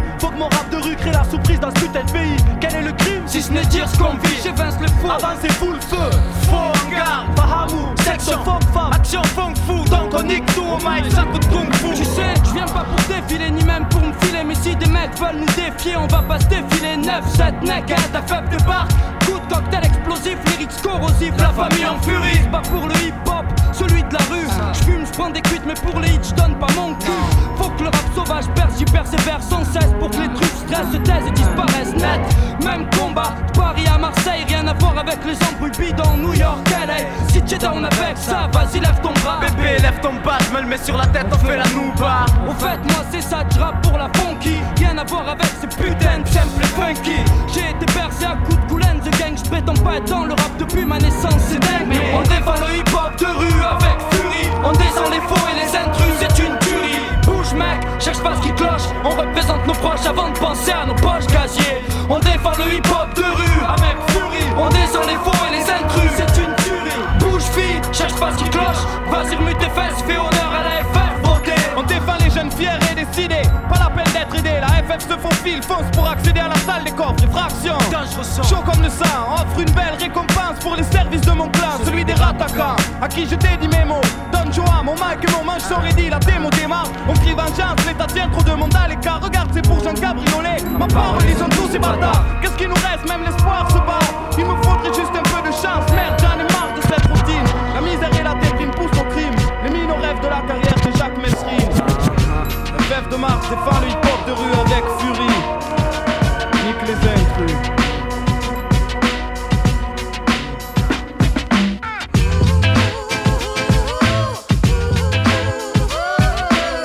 la 1.13 1.25
surprise 1.25 1.61
dans 1.61 1.71
ce 1.71 1.81
putain 1.81 2.05
de 2.05 2.11
pays 2.11 2.37
Quel 2.61 2.75
est 2.75 2.83
le 2.83 2.93
crime 2.93 3.23
Si 3.27 3.43
ce 3.43 3.53
n'est 3.53 3.65
dire 3.67 3.89
ce 3.89 3.99
qu'on 3.99 4.15
vit, 4.15 4.37
j'évince 4.43 4.75
le 4.81 4.89
fou 4.89 5.11
Avancez 5.11 5.53
full 5.55 5.81
feu, 5.81 6.11
faux 6.49 6.57
en 6.57 6.91
garde, 6.91 7.35
Bahamou. 7.37 7.95
Section 8.03 8.45
funk 8.45 8.61
femme, 8.73 8.93
action 8.93 9.23
funk 9.23 9.55
fou. 9.67 9.85
Donc 9.89 10.13
on 10.15 10.23
nique 10.23 10.47
tout 10.55 10.63
au 10.63 10.77
mic, 10.79 11.11
ça 11.11 11.23
coup 11.23 11.39
de 11.39 11.47
kung 11.47 11.73
fu. 11.75 11.95
Tu 11.95 12.05
sais, 12.05 12.35
je 12.45 12.53
viens 12.53 12.67
pas 12.67 12.85
pour 12.85 13.01
défiler 13.09 13.51
ni 13.51 13.65
même 13.65 13.87
pour 13.89 14.03
me 14.03 14.13
filer. 14.21 14.45
Mais 14.45 14.55
si 14.55 14.77
des 14.77 14.87
mecs 14.87 15.19
veulent 15.19 15.41
nous 15.41 15.47
défier, 15.47 15.97
on 15.97 16.07
va 16.07 16.23
pas 16.23 16.39
se 16.39 16.47
défiler. 16.47 16.97
9, 16.97 17.29
7 17.37 17.63
naked, 17.63 17.99
à 18.15 18.23
faible 18.23 18.49
de 18.51 18.63
barque 18.65 18.91
Coup 19.27 19.39
de 19.39 19.55
cocktail 19.55 19.85
explosif, 19.85 20.39
lyrics 20.47 20.83
corrosifs, 20.83 21.35
la 21.39 21.51
famille 21.51 21.87
en 21.87 22.01
furie. 22.01 22.39
pas 22.51 22.61
pour 22.61 22.87
le 22.87 22.95
hip 22.97 23.15
hop, 23.27 23.44
celui 23.75 24.03
de 24.03 24.15
la 24.15 24.25
rue. 24.31 24.47
J'fume, 24.73 25.05
j'prends 25.07 25.31
des 25.31 25.43
cuites, 25.43 25.65
mais 25.67 25.75
pour 25.75 26.01
les 26.01 26.11
hits, 26.11 26.21
j'donne 26.23 26.55
pas 26.59 26.73
mon 26.77 26.95
cul. 26.95 27.11
Faut 27.57 27.71
que 27.71 27.83
le 27.83 27.89
rap 27.89 28.07
sauvage 28.15 28.47
perce, 28.55 28.79
j'y 28.79 28.85
persévère 28.85 29.43
sans 29.43 29.65
cesse 29.65 29.93
pour 29.99 30.11
que 30.11 30.17
les 30.17 30.33
trucs 30.35 30.57
stressent, 30.67 30.93
se 30.93 30.97
taisent 30.99 31.27
et 31.29 31.33
disparaissent 31.33 31.95
net. 31.95 32.21
Même 32.65 32.89
combat, 32.99 33.35
Paris 33.55 33.87
à 33.93 33.99
Marseille, 33.99 34.45
rien 34.49 34.67
à 34.67 34.75
voir 34.75 34.99
avec 34.99 35.19
les 35.25 35.37
embrouilles 35.47 35.93
dans 35.93 36.17
New 36.17 36.35
York, 36.35 36.59
LA. 36.71 36.97
Si 37.29 37.43
t'es 37.43 37.59
down 37.59 37.85
avec 37.85 38.17
ça, 38.17 38.49
vas-y, 38.53 38.81
lève 38.81 39.01
ton 39.03 39.13
bras. 39.23 39.41
Bébé, 39.41 39.79
lève 39.83 40.01
ton 40.01 40.15
bas, 40.25 40.39
je 40.47 40.55
me 40.55 40.63
le 40.63 40.69
mets 40.69 40.79
sur 40.79 40.97
la 40.97 41.07
tête, 41.07 41.27
on 41.33 41.39
fait 41.39 41.57
la 41.57 41.69
nouba. 41.69 42.27
Au 42.49 42.53
fait, 42.53 42.79
moi 42.93 43.05
c'est 43.11 43.23
ça, 43.23 43.39
rap 43.59 43.83
pour 43.83 43.99
la 43.99 44.09
funky. 44.15 44.59
Rien 44.77 44.97
à 44.99 45.05
voir 45.05 45.29
avec 45.29 45.47
ces 45.61 45.67
putains 45.67 46.21
de 46.21 46.29
simple 46.29 46.65
funky. 46.65 47.19
J'ai 47.53 47.71
été 47.71 47.87
bercé 47.93 48.25
à 48.25 48.37
coups 48.45 48.61
de 48.61 48.69
coulen, 48.69 48.94
gang, 49.11 49.37
j'prétends 49.37 49.75
pas 49.75 49.97
être 49.97 50.09
dans 50.09 50.25
le 50.25 50.33
rap 50.33 50.57
depuis 50.59 50.85
ma 50.85 50.99
naissance, 50.99 51.41
c'est 51.49 51.59
dingue. 51.59 51.99
On 52.15 52.23
défend 52.23 52.55
le 52.67 52.77
hip 52.77 52.91
hop 52.93 53.17
de 53.19 53.27
rue 53.27 53.63
avec 53.63 53.97
furie. 54.11 54.49
On 54.65 54.73
descend 54.73 55.11
les 55.11 55.21
faux 55.21 55.47
et 55.51 55.57
les 55.61 55.77
intrus, 55.77 56.15
c'est 56.19 56.39
une 56.43 56.59
tuerie. 56.59 57.01
Bouge 57.25 57.53
mec, 57.55 57.81
cherche 58.01 58.23
pas 58.23 58.37
ce 58.37 58.43
qui 58.43 58.53
cloche. 58.53 58.89
On 59.05 59.11
représente 59.11 59.67
nos 59.67 59.75
proches 59.75 60.07
avant 60.07 60.31
de 60.31 60.39
penser 60.39 60.73
à 60.73 60.87
nos 60.87 60.95
poches 60.95 61.27
casiers. 61.27 61.83
On 62.09 62.19
défend 62.19 62.53
le 62.59 62.75
hip 62.75 62.89
hop 62.91 63.15
de 63.17 63.23
rue 63.23 63.61
avec 63.67 63.97
furie. 64.09 64.49
On 64.57 64.69
descend 64.69 65.07
les 65.07 65.19
faux 65.25 65.39
et 65.49 65.53
les 65.57 65.65
intrus, 65.71 66.11
c'est 66.17 66.43
une 66.43 66.55
tuerie. 66.65 67.01
Bouge 67.21 67.43
fille, 67.43 67.81
cherche 67.93 68.15
pas 68.15 68.33
ce 68.33 68.39
qui 68.45 68.51
cloche. 68.51 68.85
Vas-y, 69.11 69.37
FF 74.85 75.09
se 75.09 75.17
faufile, 75.19 75.63
fonce 75.63 75.91
pour 75.93 76.09
accéder 76.09 76.41
à 76.41 76.49
la 76.49 76.57
salle 76.57 76.85
des 76.85 76.91
coffres 76.91 77.23
et 77.23 77.31
fractions. 77.31 77.79
Chaud 78.43 78.63
comme 78.65 78.83
le 78.83 78.91
sang, 78.91 79.35
offre 79.35 79.61
une 79.61 79.71
belle 79.71 79.97
récompense 79.99 80.59
pour 80.61 80.77
les 80.77 80.83
services 80.85 81.23
de 81.23 81.33
mon 81.33 81.49
clan, 81.49 81.79
celui 81.85 82.05
des 82.05 82.15
rattaquants. 82.15 82.77
À 83.01 83.09
qui 83.09 83.27
je 83.27 83.37
dédie 83.37 83.69
mes 83.69 83.85
mots. 83.85 84.03
Donne 84.33 84.53
joie, 84.53 84.83
mon 84.85 84.95
mic 84.95 85.23
et 85.27 85.33
mon 85.33 85.45
manche 85.45 85.63
sont 85.63 85.81
ready. 85.81 86.11
La 86.11 86.19
démo 86.19 86.51
démarre. 86.51 86.89
On 87.09 87.15
crie 87.15 87.33
vengeance, 87.33 87.85
l'état 87.87 88.07
tient 88.07 88.29
trop 88.29 88.43
de 88.43 88.53
monde 88.53 88.75
à 88.77 88.89
l'écart. 88.89 89.21
Regarde, 89.23 89.51
c'est 89.55 89.67
pour 89.67 89.83
Jean 89.83 89.95
Cabriolet. 89.95 90.59
Ma 90.79 90.87
parole, 90.87 91.23
ils 91.29 91.37
sont 91.37 91.49
tous 91.49 91.69
ces 91.73 91.79
bâtards. 91.79 92.25
Qu'est-ce 92.43 92.57
qu'il 92.57 92.69
nous 92.69 92.75
reste, 92.75 93.09
même 93.09 93.25
l'espoir 93.25 93.67
se 93.71 93.79
bat. 93.79 94.05
Il 94.37 94.45
me 94.45 94.57
faudrait 94.63 94.95
juste 94.95 95.13
un 95.15 95.23
peu 95.23 95.49
de 95.49 95.53
chance. 95.53 95.91
Merde, 95.95 96.21
j'en 96.21 96.39
ai 96.39 96.53
marre 96.53 96.75
de 96.77 96.83
cette 96.83 97.07
routine. 97.07 97.24
FF 102.95 103.09
de 103.09 103.17
Mars 103.17 103.49
défend 103.51 103.81
le 103.81 103.89
hip-hop 103.89 104.27
de 104.27 104.33
rue 104.33 104.53
avec 104.53 104.85
furie. 105.01 105.39
Nique 106.65 106.83
les 106.87 106.99
intrus. 107.09 107.59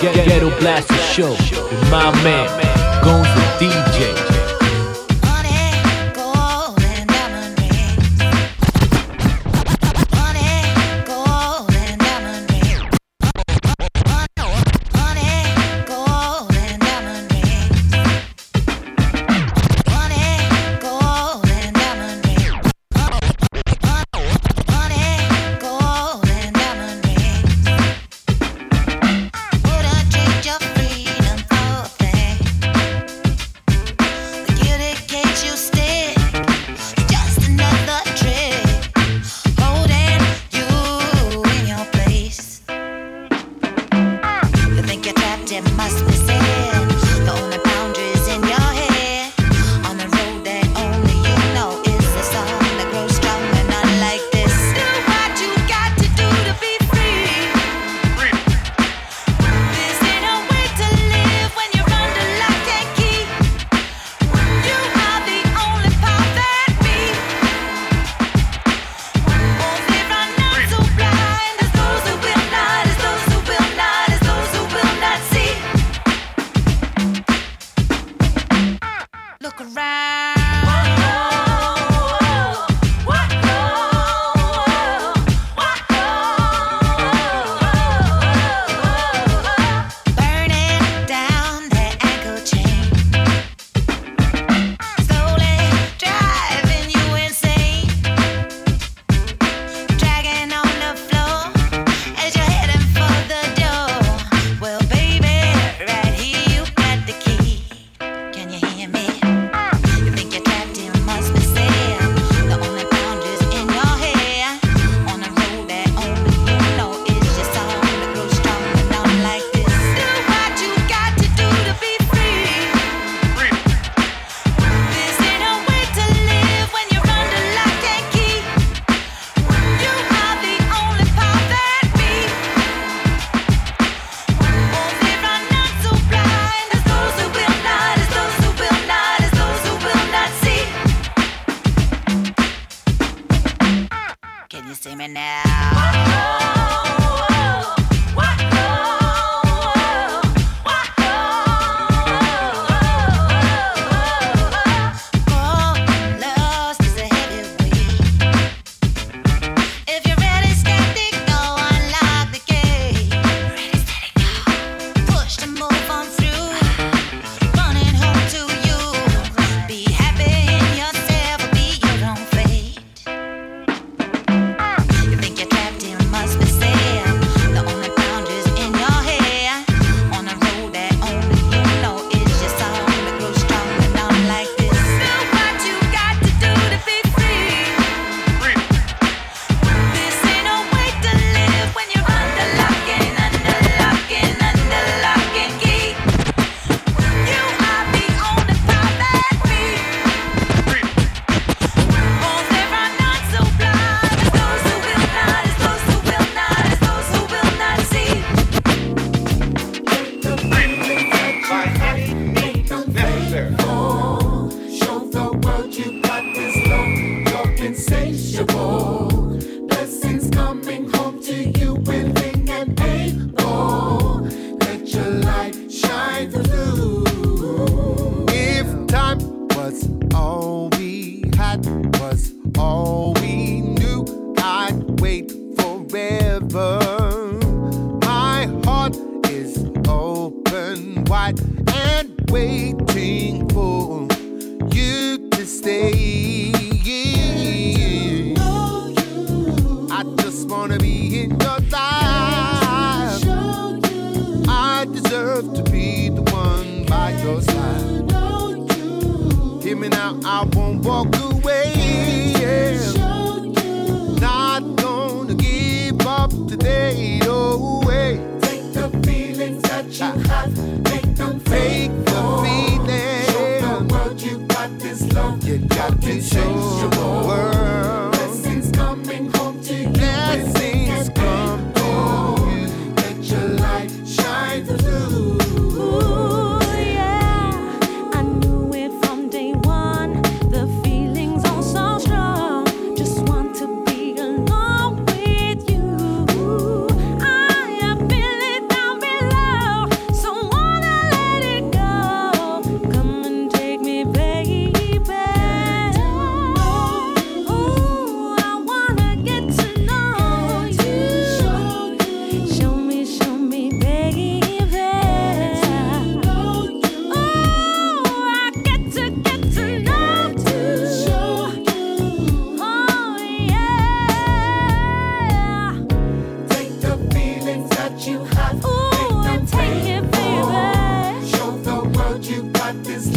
Ghetto 0.01 0.49
Blaster 0.59 0.95
Show 1.13 1.35
my 1.91 2.11
man, 2.23 2.47
Goes 3.03 3.48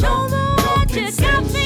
don't, 0.03 0.31
don't, 0.31 1.17
don't, 1.17 1.62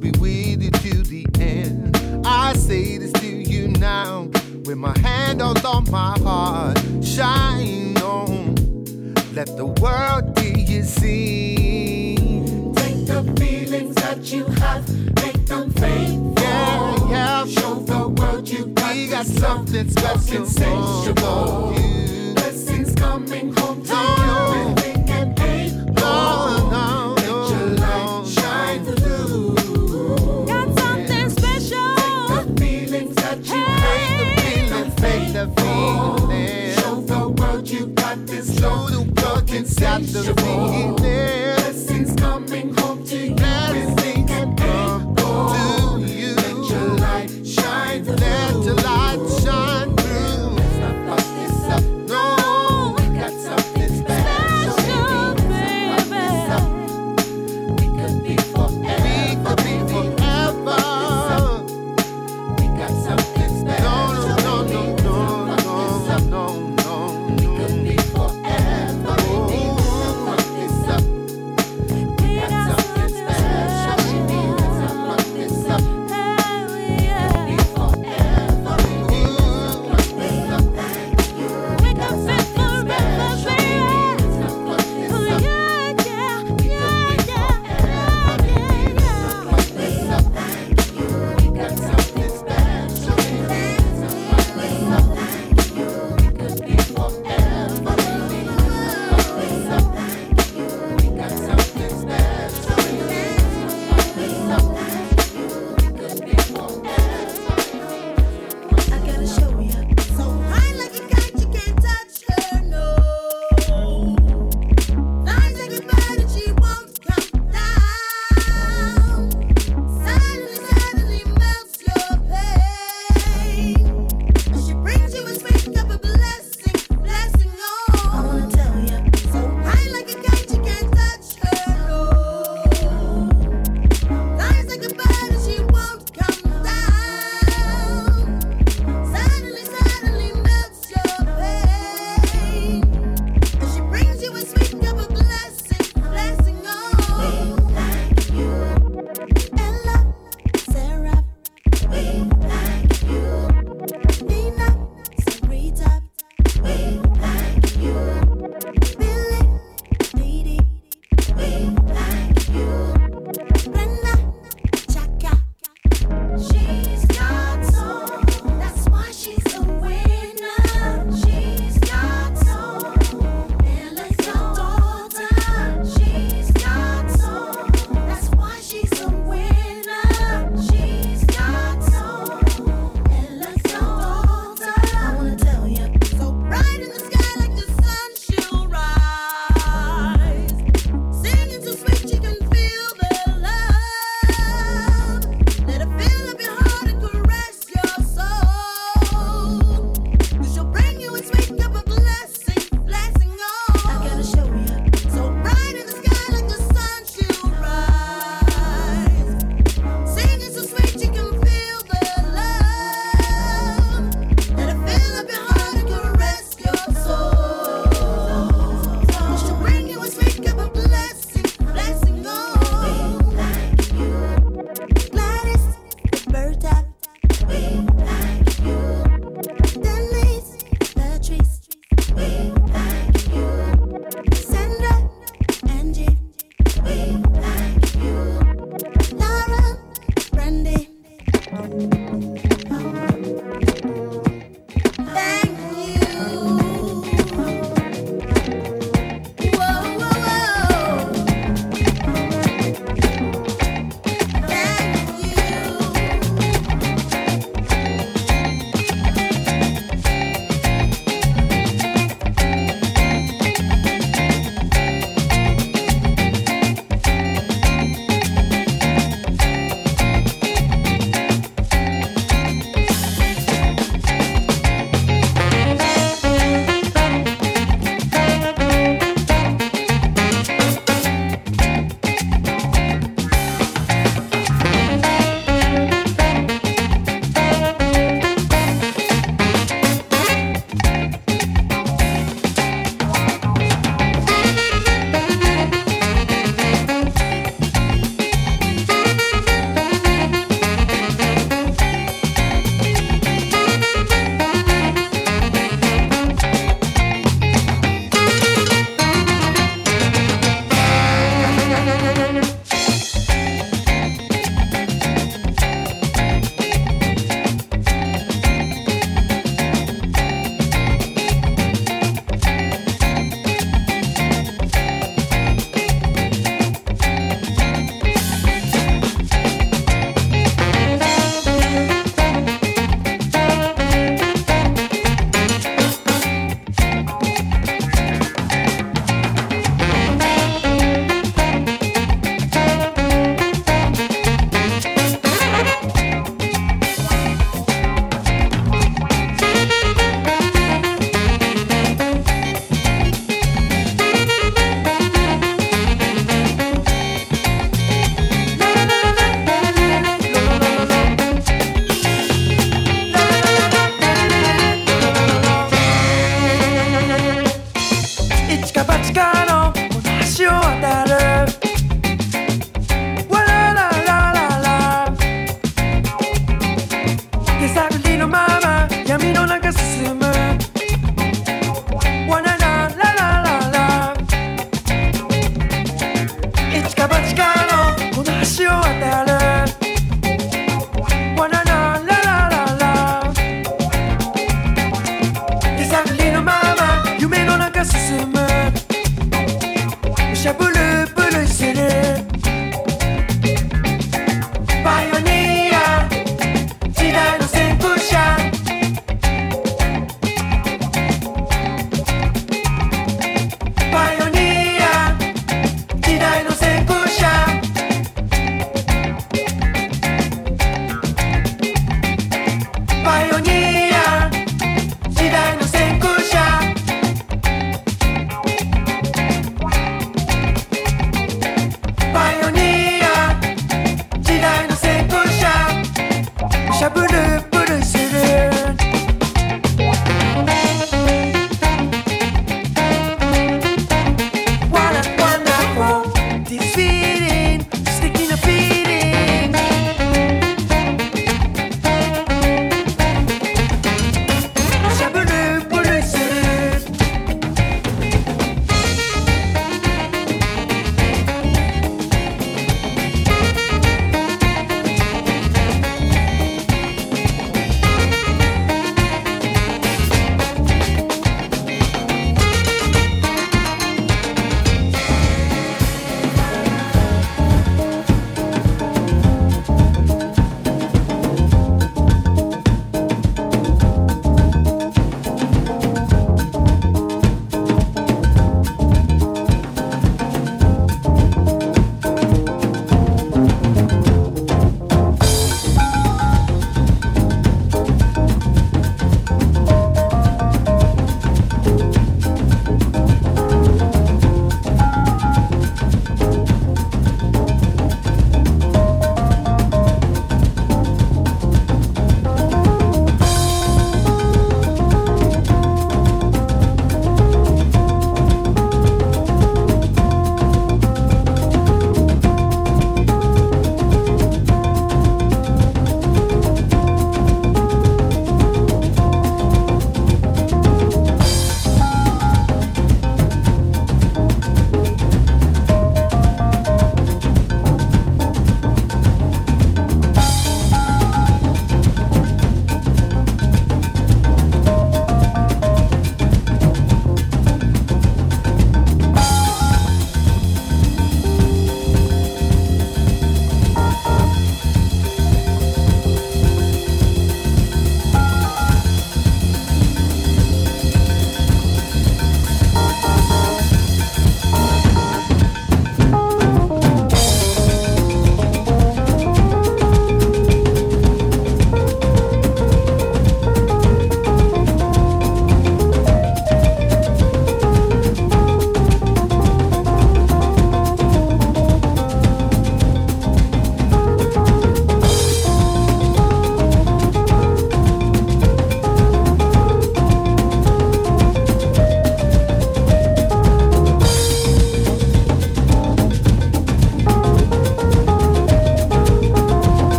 be 0.00 0.10
with 0.12 0.62
you 0.62 0.70
to 0.70 1.02
the 1.02 1.26
end. 1.38 2.26
I 2.26 2.54
say 2.54 2.96
this 2.96 3.12
to 3.12 3.26
you 3.26 3.68
now, 3.68 4.30
with 4.64 4.78
my 4.78 4.98
hand 4.98 5.42
on 5.42 5.54
my 5.90 6.18
heart, 6.20 6.78
shine 7.04 7.96
on. 7.98 8.54
Let 9.34 9.56
the 9.56 9.66
world 9.66 10.34
be 10.34 10.62
you 10.62 10.82
sing. 10.84 12.74
Take 12.74 13.06
the 13.06 13.22
feelings 13.38 13.94
that 13.96 14.32
you 14.32 14.44
have, 14.44 14.88
make 15.22 15.46
them 15.46 15.70
faithful. 15.72 16.34
Yeah, 16.38 17.10
yeah. 17.10 17.46
Show 17.46 17.74
the 17.80 18.08
world 18.08 18.48
you 18.48 18.66
got, 18.66 19.10
got 19.10 19.26
something 19.26 19.90
special, 19.90 20.46
sensational. 20.46 21.74
Blessings 22.34 22.94
coming 22.94 23.52
home 23.54 23.82
to 23.84 23.92
oh. 23.92 24.74
you. 24.76 24.79
Sensual. 39.70 40.34
the 40.34 41.04
evening. 41.04 41.59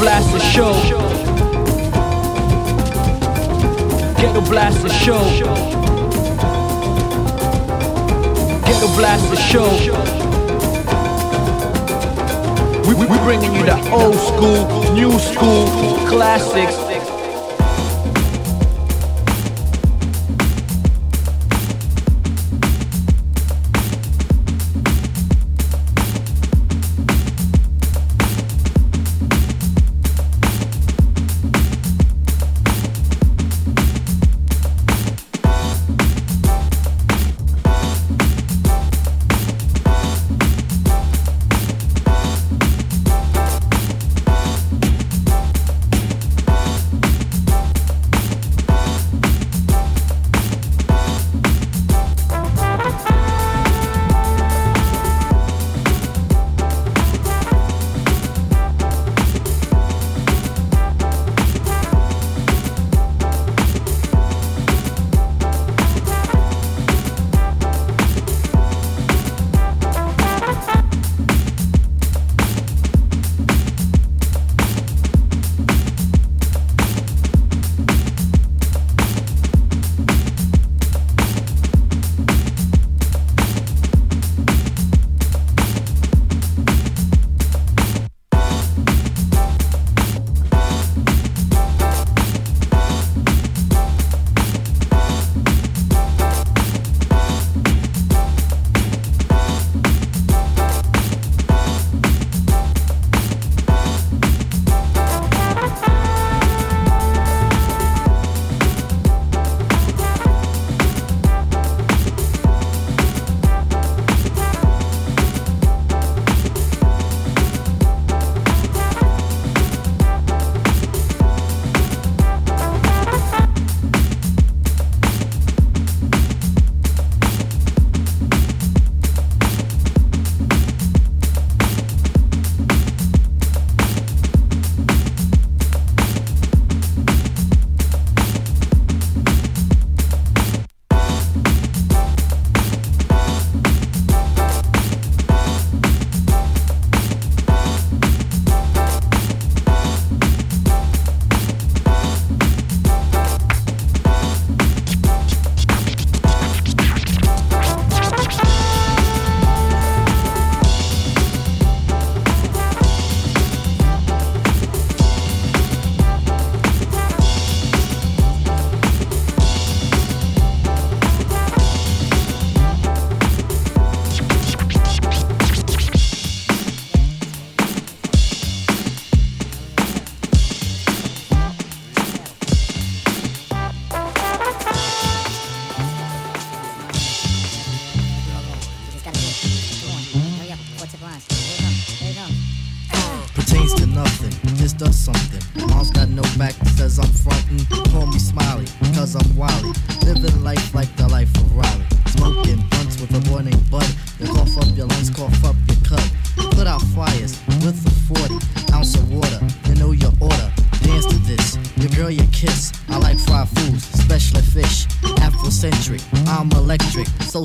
Blaster 0.00 0.40
Show. 0.40 0.72
Ghetto 4.16 4.40
Blaster 4.40 4.88
Show. 4.88 5.22
Ghetto 8.64 8.88
Blaster 8.96 9.36
Show. 9.36 9.70
We, 12.88 12.94
we, 12.94 13.06
we 13.08 13.18
bringing 13.18 13.54
you 13.54 13.62
the 13.66 13.78
old 13.92 14.16
school, 14.16 14.94
new 14.94 15.18
school 15.18 15.66
classics. 16.08 16.89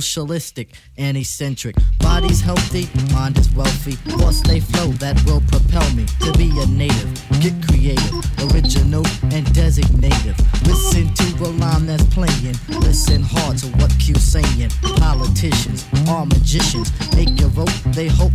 Socialistic, 0.06 0.70
and 0.98 1.18
eccentric. 1.18 1.76
Body's 2.00 2.40
healthy, 2.40 2.88
mind 3.14 3.38
is 3.38 3.50
wealthy. 3.54 3.94
Thoughts 4.18 4.42
they 4.42 4.60
flow 4.60 4.90
that 5.04 5.18
will 5.26 5.42
propel 5.48 5.88
me 5.94 6.06
to 6.22 6.32
be 6.38 6.50
a 6.62 6.66
native. 6.68 7.10
Get 7.42 7.54
creative, 7.68 8.14
original, 8.52 9.04
and 9.34 9.46
designative. 9.58 10.38
Listen 10.68 11.12
to 11.16 11.26
the 11.38 11.50
line 11.60 11.88
that's 11.88 12.06
playing. 12.14 12.56
Listen 12.82 13.22
hard 13.24 13.58
to 13.60 13.68
what 13.80 13.92
Q's 14.00 14.22
saying. 14.22 14.70
Politicians 15.02 15.86
are 16.08 16.26
magicians. 16.26 16.92
Make 17.16 17.40
your 17.40 17.50
vote, 17.50 17.74
they 17.98 18.08
hope 18.08 18.35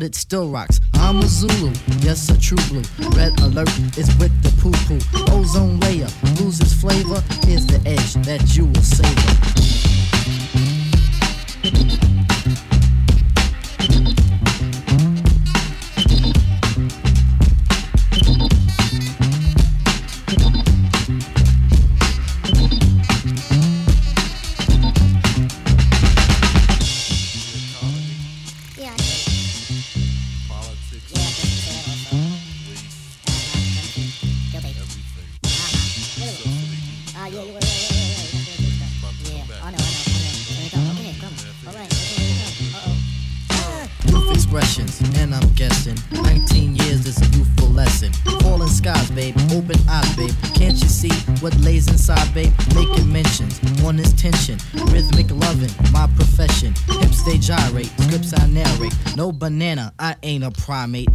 but 0.00 0.06
it 0.06 0.14
still 0.14 0.48
rocks. 0.48 0.80
I'm 0.94 1.18
a 1.18 1.26
Zulu, 1.26 1.72
yes, 1.98 2.30
a 2.30 2.40
true 2.40 2.56
blue. 2.68 2.82
Red 3.10 3.38
alert 3.40 3.68
is 3.98 4.08
with 4.16 4.32
the 4.42 4.50
poo 4.58 4.72
poo. 4.88 4.98
Ozone 5.36 5.78
layer 5.80 6.08
loses 6.40 6.72
flavor. 6.72 7.22
Here's 7.44 7.66
the 7.66 7.82
edge 7.84 8.14
that 8.24 8.56
you 8.56 8.64
will 8.64 8.82
savor. 8.82 9.39
Ain't 60.72 61.08
a 61.08 61.09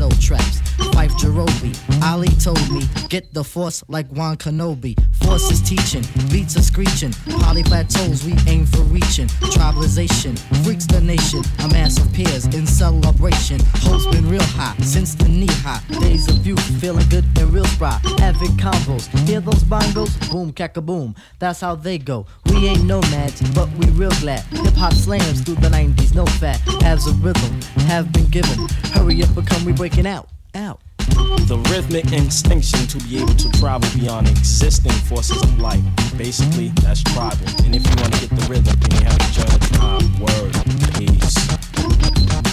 ghetto 0.00 0.16
traps. 0.20 0.60
Phife 0.94 1.12
Jarobi, 1.20 2.02
Ali 2.02 2.28
told 2.28 2.70
me, 2.72 2.82
get 3.08 3.32
the 3.34 3.44
force 3.44 3.84
like 3.88 4.08
Juan 4.08 4.36
Kenobi. 4.36 4.96
Force 5.24 5.50
is 5.50 5.60
teaching, 5.60 6.02
beats 6.30 6.56
are 6.56 6.62
screeching. 6.62 7.12
Poly 7.40 7.62
plateaus, 7.62 8.24
we 8.24 8.34
aim 8.46 8.66
for 8.66 8.82
reaching. 8.82 9.28
Tribalization, 9.52 10.38
freaks 10.64 10.86
the 10.86 11.00
nation. 11.00 11.42
A 11.60 11.68
mass 11.68 11.98
of 11.98 12.12
peers 12.12 12.46
in 12.46 12.66
celebration. 12.66 13.60
Hope's 13.76 14.06
been 14.06 14.28
real 14.28 14.42
high 14.42 14.76
since 14.82 15.14
the 15.14 15.28
knee 15.28 15.46
high. 15.64 15.82
Days 16.00 16.28
of 16.28 16.46
youth, 16.46 16.60
feeling 16.80 17.08
good 17.08 17.24
and 17.38 17.52
real 17.52 17.66
spry. 17.66 18.00
Having 18.18 18.56
combos, 18.56 19.06
hear 19.28 19.40
those 19.40 19.64
bongos? 19.64 20.30
Boom, 20.30 20.52
cacka 20.52 20.84
boom. 20.84 21.14
That's 21.38 21.60
how 21.60 21.74
they 21.74 21.98
go. 21.98 22.26
We 22.50 22.68
ain't 22.68 22.84
nomads, 22.84 23.40
but 23.54 23.68
we 23.78 23.86
real 23.90 24.10
glad. 24.20 24.40
Hip 24.50 24.74
hop 24.74 24.92
slams 24.92 25.42
through 25.42 25.56
the 25.56 25.68
90s, 25.68 26.14
no 26.14 26.26
fat. 26.26 26.58
Has 26.82 27.06
a 27.06 27.12
rhythm, 27.14 27.60
have 27.86 28.12
been 28.12 28.26
given. 28.26 28.66
Hurry 28.92 29.22
up, 29.22 29.36
or 29.36 29.42
come 29.42 29.64
we 29.64 29.72
breaking 29.72 30.06
out. 30.06 30.28
Out. 30.54 30.80
The 30.98 31.58
rhythmic 31.70 32.12
instinction 32.12 32.86
to 32.88 32.98
be 33.06 33.18
able 33.18 33.34
to 33.34 33.50
travel 33.52 33.88
beyond 33.98 34.28
existing 34.28 34.92
forces 34.92 35.42
of 35.42 35.58
life. 35.60 35.82
Basically, 36.16 36.68
that's 36.82 37.02
tribal. 37.02 37.46
And 37.64 37.74
if 37.74 37.86
you 37.86 37.94
want 37.96 38.14
to 38.14 38.20
get 38.20 38.30
the 38.30 38.46
rhythm, 38.48 38.76
then 38.80 39.00
you 39.00 39.06
have 39.06 39.18
to 39.18 39.42
the 39.46 39.60
tribe. 39.72 40.00
Word. 40.20 40.54
Peace. 40.98 42.49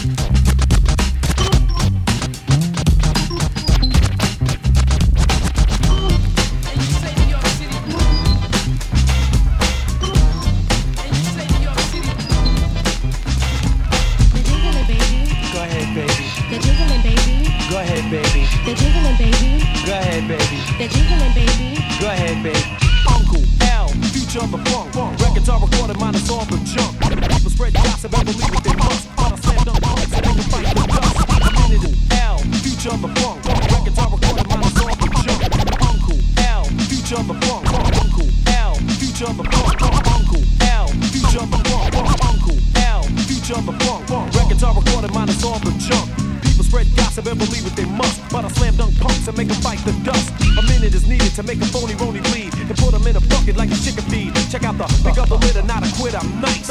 Baby. 19.17 19.65
Go 19.85 19.93
ahead, 19.97 20.27
baby. 20.27 20.57
They're 20.77 20.89
jiggling, 20.93 21.33
baby. 21.33 21.81
Go 21.99 22.07
ahead, 22.07 22.37
baby. 22.45 22.61
Uncle 23.09 23.43
L, 23.65 23.89
future 24.13 24.39
of 24.45 24.51
the 24.51 24.61
funk. 24.69 24.93
Records 25.19 25.49
are 25.49 25.59
recorded, 25.59 25.97
minus 25.99 26.29
all 26.29 26.45
the 26.45 26.57
junk. 26.63 26.93
People 27.01 27.51
spread 27.51 27.73
gossip 27.73 28.13
and 28.13 28.25
believe 28.25 28.53
what 28.53 28.63
they 28.63 28.75
must. 28.77 29.09
But 29.17 29.33
I 29.33 29.35
slam 29.41 29.63
dunk 29.65 29.81
punks 29.81 30.13
and 30.13 30.23
they 30.25 30.33
can 30.37 30.47
fight 30.53 30.69
the 30.69 30.85
dust. 30.87 31.17
I'm 31.33 31.71
in 31.71 31.81
it. 31.81 31.97
L, 32.21 32.37
future 32.61 32.93
of 32.93 33.01
the 33.01 33.09
funk. 33.17 33.45
Records 33.45 33.97
are 33.97 34.09
recorded, 34.13 34.47
minus 34.47 34.77
all 34.77 34.95
the 34.95 35.09
junk. 35.25 35.41
Uncle 35.81 36.19
L, 36.37 36.63
future 36.85 37.17
of 37.17 37.27
the 37.27 37.35
funk. 37.41 37.65
Uncle 37.73 38.29
L, 38.53 38.73
future 39.01 39.25
of 39.25 39.37
the 39.37 39.45
funk. 39.49 39.81
Uncle 40.13 40.43
L, 40.61 40.87
future 41.09 41.41
of 41.41 41.49
the 41.49 41.59
funk. 41.65 41.95
Uncle 42.21 42.57
L, 42.85 43.01
future 43.25 43.57
of 43.57 43.65
the 43.65 43.73
funk. 43.81 44.33
Records 44.37 44.63
are 44.63 44.75
recorded, 44.77 45.11
minus 45.11 45.43
all 45.43 45.59
the 45.59 45.73
junk. 45.81 46.36
People 46.57 46.73
spread 46.73 46.89
gossip 46.97 47.29
and 47.29 47.37
believe 47.37 47.61
what 47.61 47.77
they 47.77 47.85
must. 47.85 48.17
But 48.33 48.41
I 48.41 48.49
slam 48.49 48.73
dunk 48.81 48.97
punks 48.97 49.29
and 49.29 49.37
make 49.37 49.45
them 49.45 49.61
fight 49.61 49.77
the 49.85 49.93
dust. 50.01 50.33
A 50.57 50.63
minute 50.65 50.89
is 50.97 51.05
needed 51.05 51.29
to 51.37 51.43
make 51.45 51.61
a 51.61 51.69
phony 51.69 51.93
rony 52.01 52.17
bleed 52.33 52.49
and 52.57 52.73
put 52.81 52.97
them 52.97 53.05
in 53.05 53.13
a 53.13 53.21
bucket 53.29 53.61
like 53.61 53.69
a 53.69 53.77
chicken 53.77 54.01
feed. 54.09 54.33
Check 54.49 54.65
out 54.65 54.73
the 54.73 54.89
pick 55.05 55.21
up 55.21 55.29
the 55.29 55.37
litter, 55.37 55.61
not 55.69 55.85
a 55.85 55.89
quit. 56.01 56.17
I'm 56.17 56.25
nice. 56.41 56.65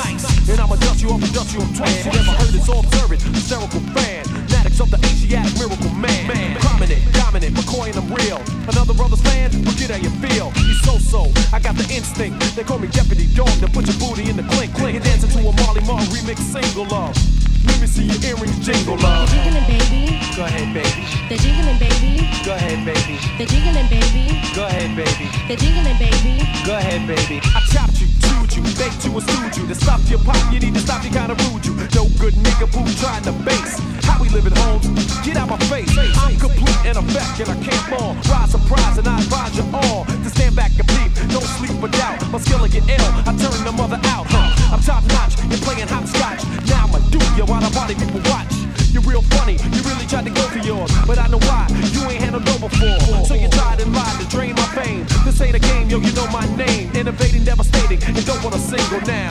And 0.51 0.59
I'ma 0.59 0.75
dust 0.83 1.07
you 1.07 1.15
off 1.15 1.23
and 1.23 1.31
dust 1.31 1.55
you 1.55 1.63
on 1.63 1.71
twice. 1.71 2.03
You 2.03 2.19
never 2.19 2.35
heard 2.35 2.51
it's 2.51 2.67
all 2.67 2.83
observant, 2.83 3.23
hysterical 3.23 3.79
fan. 3.95 4.27
Fanatics 4.27 4.81
of 4.83 4.91
the 4.91 4.99
Asiatic 5.07 5.55
miracle 5.55 5.95
man. 5.95 6.35
man. 6.35 6.59
Prominent, 6.67 7.07
dominant, 7.15 7.55
McCoy 7.55 7.95
and 7.95 8.03
I'm 8.03 8.11
real. 8.11 8.43
Another 8.67 8.91
brother's 8.91 9.23
fan, 9.23 9.55
forget 9.55 9.95
how 9.95 10.03
you 10.03 10.11
feel. 10.19 10.51
He's 10.67 10.83
so 10.83 10.99
so, 10.99 11.31
I 11.55 11.63
got 11.63 11.79
the 11.79 11.87
instinct. 11.95 12.43
They 12.59 12.67
call 12.67 12.83
me 12.83 12.91
Deputy 12.91 13.31
Dog 13.39 13.55
to 13.63 13.71
put 13.71 13.87
your 13.87 13.95
booty 14.03 14.27
in 14.27 14.35
the 14.35 14.43
clink. 14.51 14.75
clink. 14.75 14.99
You're 14.99 15.07
dancing 15.07 15.31
to 15.31 15.47
a 15.47 15.53
Marley 15.63 15.87
Marl 15.87 16.03
remix 16.11 16.43
single 16.43 16.91
of. 16.91 17.15
Let 17.67 17.81
me 17.81 17.87
see 17.87 18.05
your 18.05 18.21
earrings 18.25 18.59
jingle 18.65 18.95
uh. 18.95 19.03
love. 19.03 19.31
They're 19.31 19.45
jiggling, 19.45 19.67
baby. 19.67 20.21
Go 20.37 20.45
ahead, 20.45 20.69
baby. 20.75 21.03
They're 21.29 21.39
jiggling, 21.39 21.79
baby. 21.79 22.29
Go 22.45 22.55
ahead, 22.55 22.85
baby. 22.85 23.17
They're 23.39 23.47
jiggling, 23.47 23.89
baby. 23.89 24.25
Go 24.55 24.67
ahead, 24.67 24.95
baby. 24.95 25.27
They're 25.49 25.57
jiggling, 25.57 25.99
baby. 25.99 26.45
Go 26.65 26.77
ahead, 26.77 27.07
baby. 27.07 27.41
I 27.57 27.61
chopped 27.73 28.01
you, 28.01 28.09
chewed 28.23 28.53
you, 28.55 28.63
baked 28.77 29.05
you, 29.05 29.13
and 29.17 29.25
stewed 29.25 29.57
you. 29.57 29.65
To 29.67 29.75
stop 29.75 30.01
your 30.09 30.21
pop, 30.21 30.39
you 30.53 30.61
need 30.61 30.75
to 30.75 30.81
stop, 30.81 31.03
you 31.05 31.11
kinda 31.11 31.35
rude 31.49 31.65
you. 31.67 31.75
No 31.97 32.07
good 32.21 32.35
nigga 32.35 32.71
boo 32.71 32.87
trying 33.01 33.25
to 33.25 33.33
base. 33.45 33.81
How 34.05 34.21
we 34.21 34.29
living 34.29 34.55
homes? 34.55 34.87
Get 35.25 35.37
out 35.37 35.49
my 35.49 35.59
face. 35.67 35.91
I'm 35.97 36.37
complete 36.37 36.81
in 36.85 36.97
effect 36.97 37.41
and 37.41 37.51
I 37.51 37.57
can't 37.65 37.85
fall. 37.91 38.15
Rise 38.31 38.51
surprise 38.51 38.99
and 38.99 39.09
I 39.09 39.19
advise 39.19 39.57
you 39.57 39.65
all 39.73 40.05
to 40.05 40.29
stand 40.31 40.55
back 40.55 40.73
and 40.79 40.87
peep. 40.89 41.11
Don't 41.33 41.45
sleep 41.59 41.77
doubt. 41.91 42.19
My 42.31 42.39
skill 42.39 42.61
will 42.61 42.69
get 42.69 42.85
ill. 42.89 43.11
I 43.27 43.33
turn 43.37 43.65
the 43.65 43.73
mother 43.73 44.01
out. 44.15 44.27
Huh? 44.29 44.75
I'm 44.75 44.81
top 44.83 45.05
notch 45.09 45.39
and 45.41 45.61
playing 45.63 45.89
hopscotch. 45.89 46.43
Now 46.69 46.87
do 47.19 47.27
you 47.37 47.45
while 47.47 47.61
the 47.61 47.73
body 47.73 47.95
people 47.95 48.21
watch. 48.31 48.53
You're 48.93 49.05
real 49.05 49.23
funny, 49.37 49.57
you 49.77 49.81
really 49.85 50.07
tried 50.07 50.25
to 50.25 50.31
go 50.31 50.43
for 50.49 50.59
yours, 50.59 50.91
but 51.07 51.19
I 51.19 51.29
know 51.29 51.41
why. 51.49 51.69
You 51.93 52.01
ain't 52.09 52.23
handled 52.23 52.45
no 52.45 52.57
before. 52.59 53.25
So 53.25 53.35
you 53.35 53.49
tried 53.49 53.81
and 53.81 53.93
lied 53.93 54.21
to 54.21 54.27
drain 54.29 54.55
my 54.55 54.69
fame. 54.73 55.05
This 55.25 55.41
ain't 55.41 55.57
a 55.57 55.59
game, 55.59 55.89
yo, 55.89 55.99
you 55.99 56.13
know 56.13 56.27
my 56.29 56.47
name. 56.57 56.91
Innovating, 56.95 57.45
devastating, 57.45 58.03
and 58.05 58.17
don't 58.25 58.43
want 58.43 58.55
a 58.55 58.59
single 58.59 59.01
now. 59.03 59.31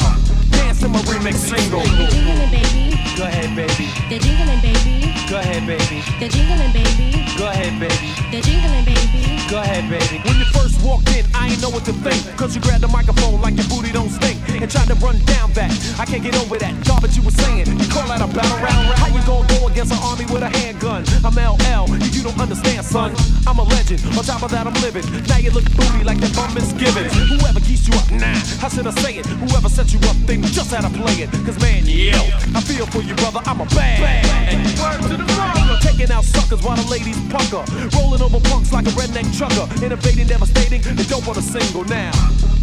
Dance 0.51 0.83
in 0.83 0.91
my 0.91 1.01
remix 1.09 1.35
single. 1.35 1.81
They're 1.81 2.09
jiggling, 2.09 2.51
baby. 2.51 2.95
Go 3.17 3.23
ahead, 3.25 3.55
baby. 3.55 3.87
They're 4.09 4.19
jiggling, 4.19 4.61
baby. 4.61 5.13
Go 5.29 5.39
ahead, 5.39 5.65
baby. 5.65 6.03
They're 6.19 6.29
jiggling, 6.29 6.73
baby. 6.73 7.25
Go 7.37 7.49
ahead, 7.49 7.79
baby. 7.79 8.09
They're 8.31 8.45
jiggling, 8.45 8.85
baby. 8.85 9.41
Go 9.49 9.61
ahead, 9.61 9.89
baby. 9.89 10.21
When 10.27 10.37
you 10.37 10.45
first 10.53 10.81
walked 10.83 11.09
in, 11.15 11.25
I 11.33 11.49
ain't 11.49 11.61
know 11.61 11.69
what 11.69 11.85
to 11.85 11.93
think. 11.93 12.21
Cause 12.37 12.55
you 12.55 12.61
grabbed 12.61 12.83
the 12.83 12.87
microphone 12.87 13.41
like 13.41 13.55
your 13.55 13.67
booty 13.67 13.91
don't 13.91 14.09
stink. 14.09 14.44
And 14.55 14.71
tried 14.71 14.87
to 14.87 14.95
run 15.03 15.19
down 15.25 15.51
that. 15.53 15.69
I 15.99 16.05
can't 16.05 16.23
get 16.23 16.33
over 16.39 16.57
that 16.57 16.71
garbage 16.87 17.17
you 17.17 17.23
were 17.23 17.35
saying. 17.35 17.67
You 17.67 17.87
call 17.91 18.07
that 18.07 18.23
a 18.23 18.27
battle 18.31 18.55
round? 18.63 18.87
How 18.95 19.11
you 19.11 19.19
gonna 19.27 19.43
go 19.51 19.67
against 19.67 19.91
an 19.91 19.99
army 19.99 20.23
with 20.31 20.43
a 20.43 20.49
handgun? 20.49 21.03
I'm 21.27 21.35
LL, 21.35 21.91
you, 21.91 22.09
you 22.15 22.23
don't 22.23 22.39
understand, 22.39 22.85
son. 22.85 23.11
I'm 23.45 23.59
a 23.59 23.63
legend. 23.63 23.99
On 24.15 24.23
top 24.23 24.43
of 24.43 24.51
that, 24.51 24.65
I'm 24.65 24.73
living. 24.79 25.03
Now 25.27 25.43
you 25.43 25.51
look 25.51 25.67
booty 25.75 26.07
like 26.07 26.23
that 26.23 26.31
bum 26.33 26.53
misgivings. 26.55 27.11
Whoever 27.35 27.59
keeps 27.59 27.83
you 27.83 27.93
up, 27.99 28.07
nah. 28.15 28.31
How 28.63 28.69
should 28.71 28.87
I 28.87 28.95
say 29.03 29.19
it? 29.19 29.25
Whoever 29.43 29.67
set 29.67 29.91
you 29.91 29.99
up, 30.07 30.15
they 30.23 30.39
just 30.39 30.71
had 30.71 30.87
to 30.87 30.91
play 30.95 31.19
it. 31.19 31.29
Cause 31.43 31.59
man, 31.59 31.83
yo, 31.83 32.15
I 32.55 32.63
feel 32.63 32.87
for 32.87 33.03
you, 33.03 33.13
brother. 33.19 33.43
I'm 33.43 33.59
a 33.59 33.67
bad. 33.75 34.55
Word 34.79 35.03
to 35.11 35.17
the 35.19 35.27
mother. 35.35 35.77
Taking 35.83 36.11
out 36.15 36.23
suckers 36.23 36.63
while 36.63 36.79
the 36.79 36.87
ladies 36.87 37.19
pucker. 37.27 37.67
Rolling 37.99 38.23
over 38.23 38.39
punks 38.47 38.71
like 38.71 38.87
a 38.87 38.93
redneck 38.95 39.27
trucker. 39.35 39.67
Innovating, 39.83 40.27
devastating, 40.27 40.79
and 40.87 40.95
don't 41.11 41.27
want 41.27 41.37
a 41.37 41.43
single 41.43 41.83
now. 41.85 42.11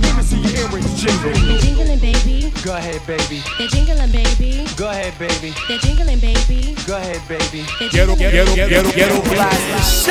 Let 0.01 0.17
me 0.17 0.23
see 0.23 0.41
your 0.41 0.69
earrings 0.69 0.91
jingle. 0.97 1.82
They're 1.83 1.97
jingling, 1.97 2.13
baby. 2.13 2.53
Go 2.63 2.77
ahead, 2.77 3.07
baby. 3.09 3.43
They're 3.59 3.67
jingling, 3.67 4.13
baby. 4.13 4.67
Go 4.77 4.89
ahead, 4.89 5.19
baby. 5.19 5.53
They're 5.67 5.79
jingling, 5.79 6.21
baby. 6.21 6.77
Go 6.87 6.97
ahead, 6.97 7.21
baby. 7.27 7.67
They're 7.81 7.89
Ghetto, 7.89 8.15
jingling, 8.15 8.55
ghetto, 8.55 8.55
baby. 8.55 8.93
ghetto, 8.93 9.21
ghetto, 9.23 9.23
blast. 9.35 10.07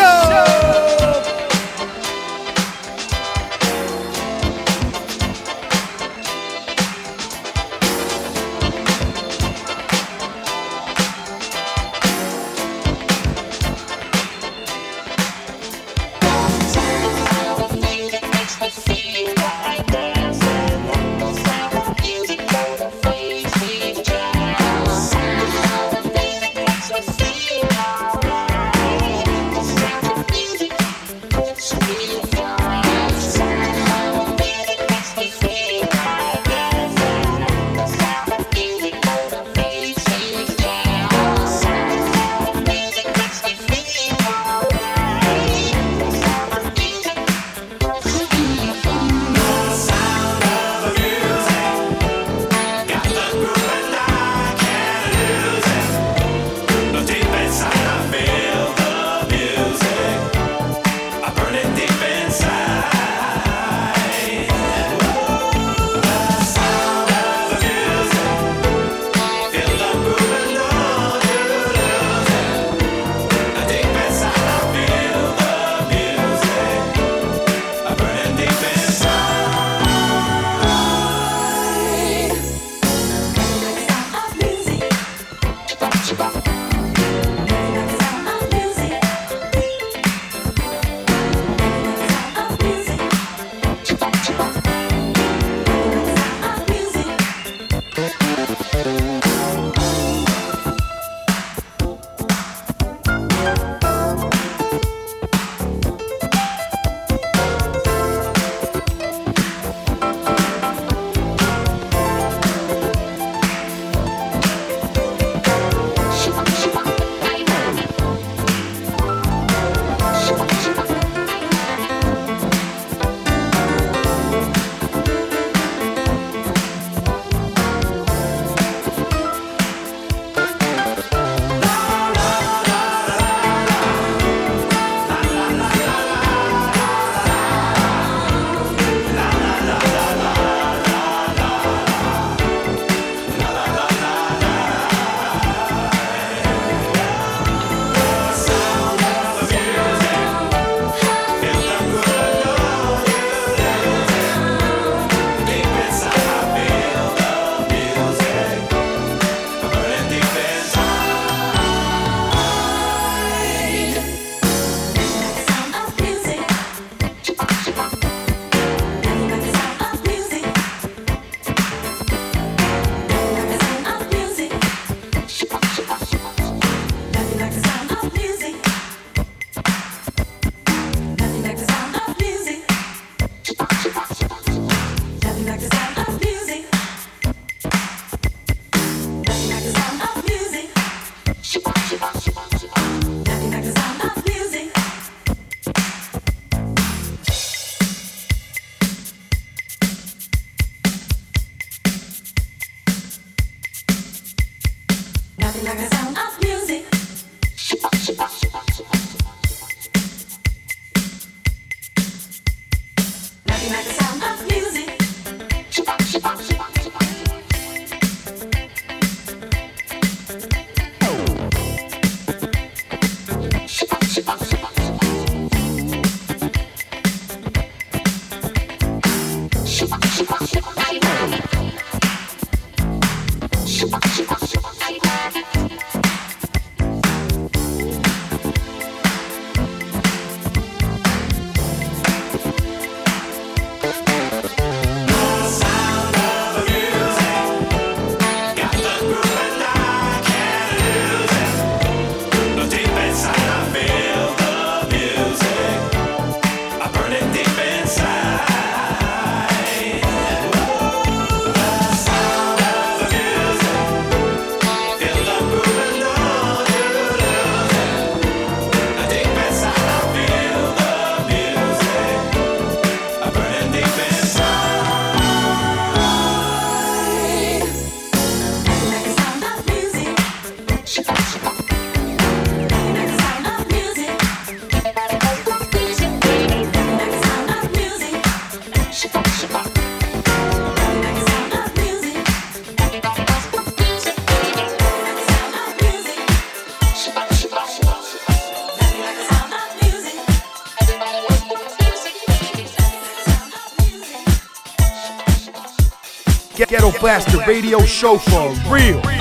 Radio 307.51 307.81
Show 307.83 308.17
for 308.17 308.53
real. 308.71 309.20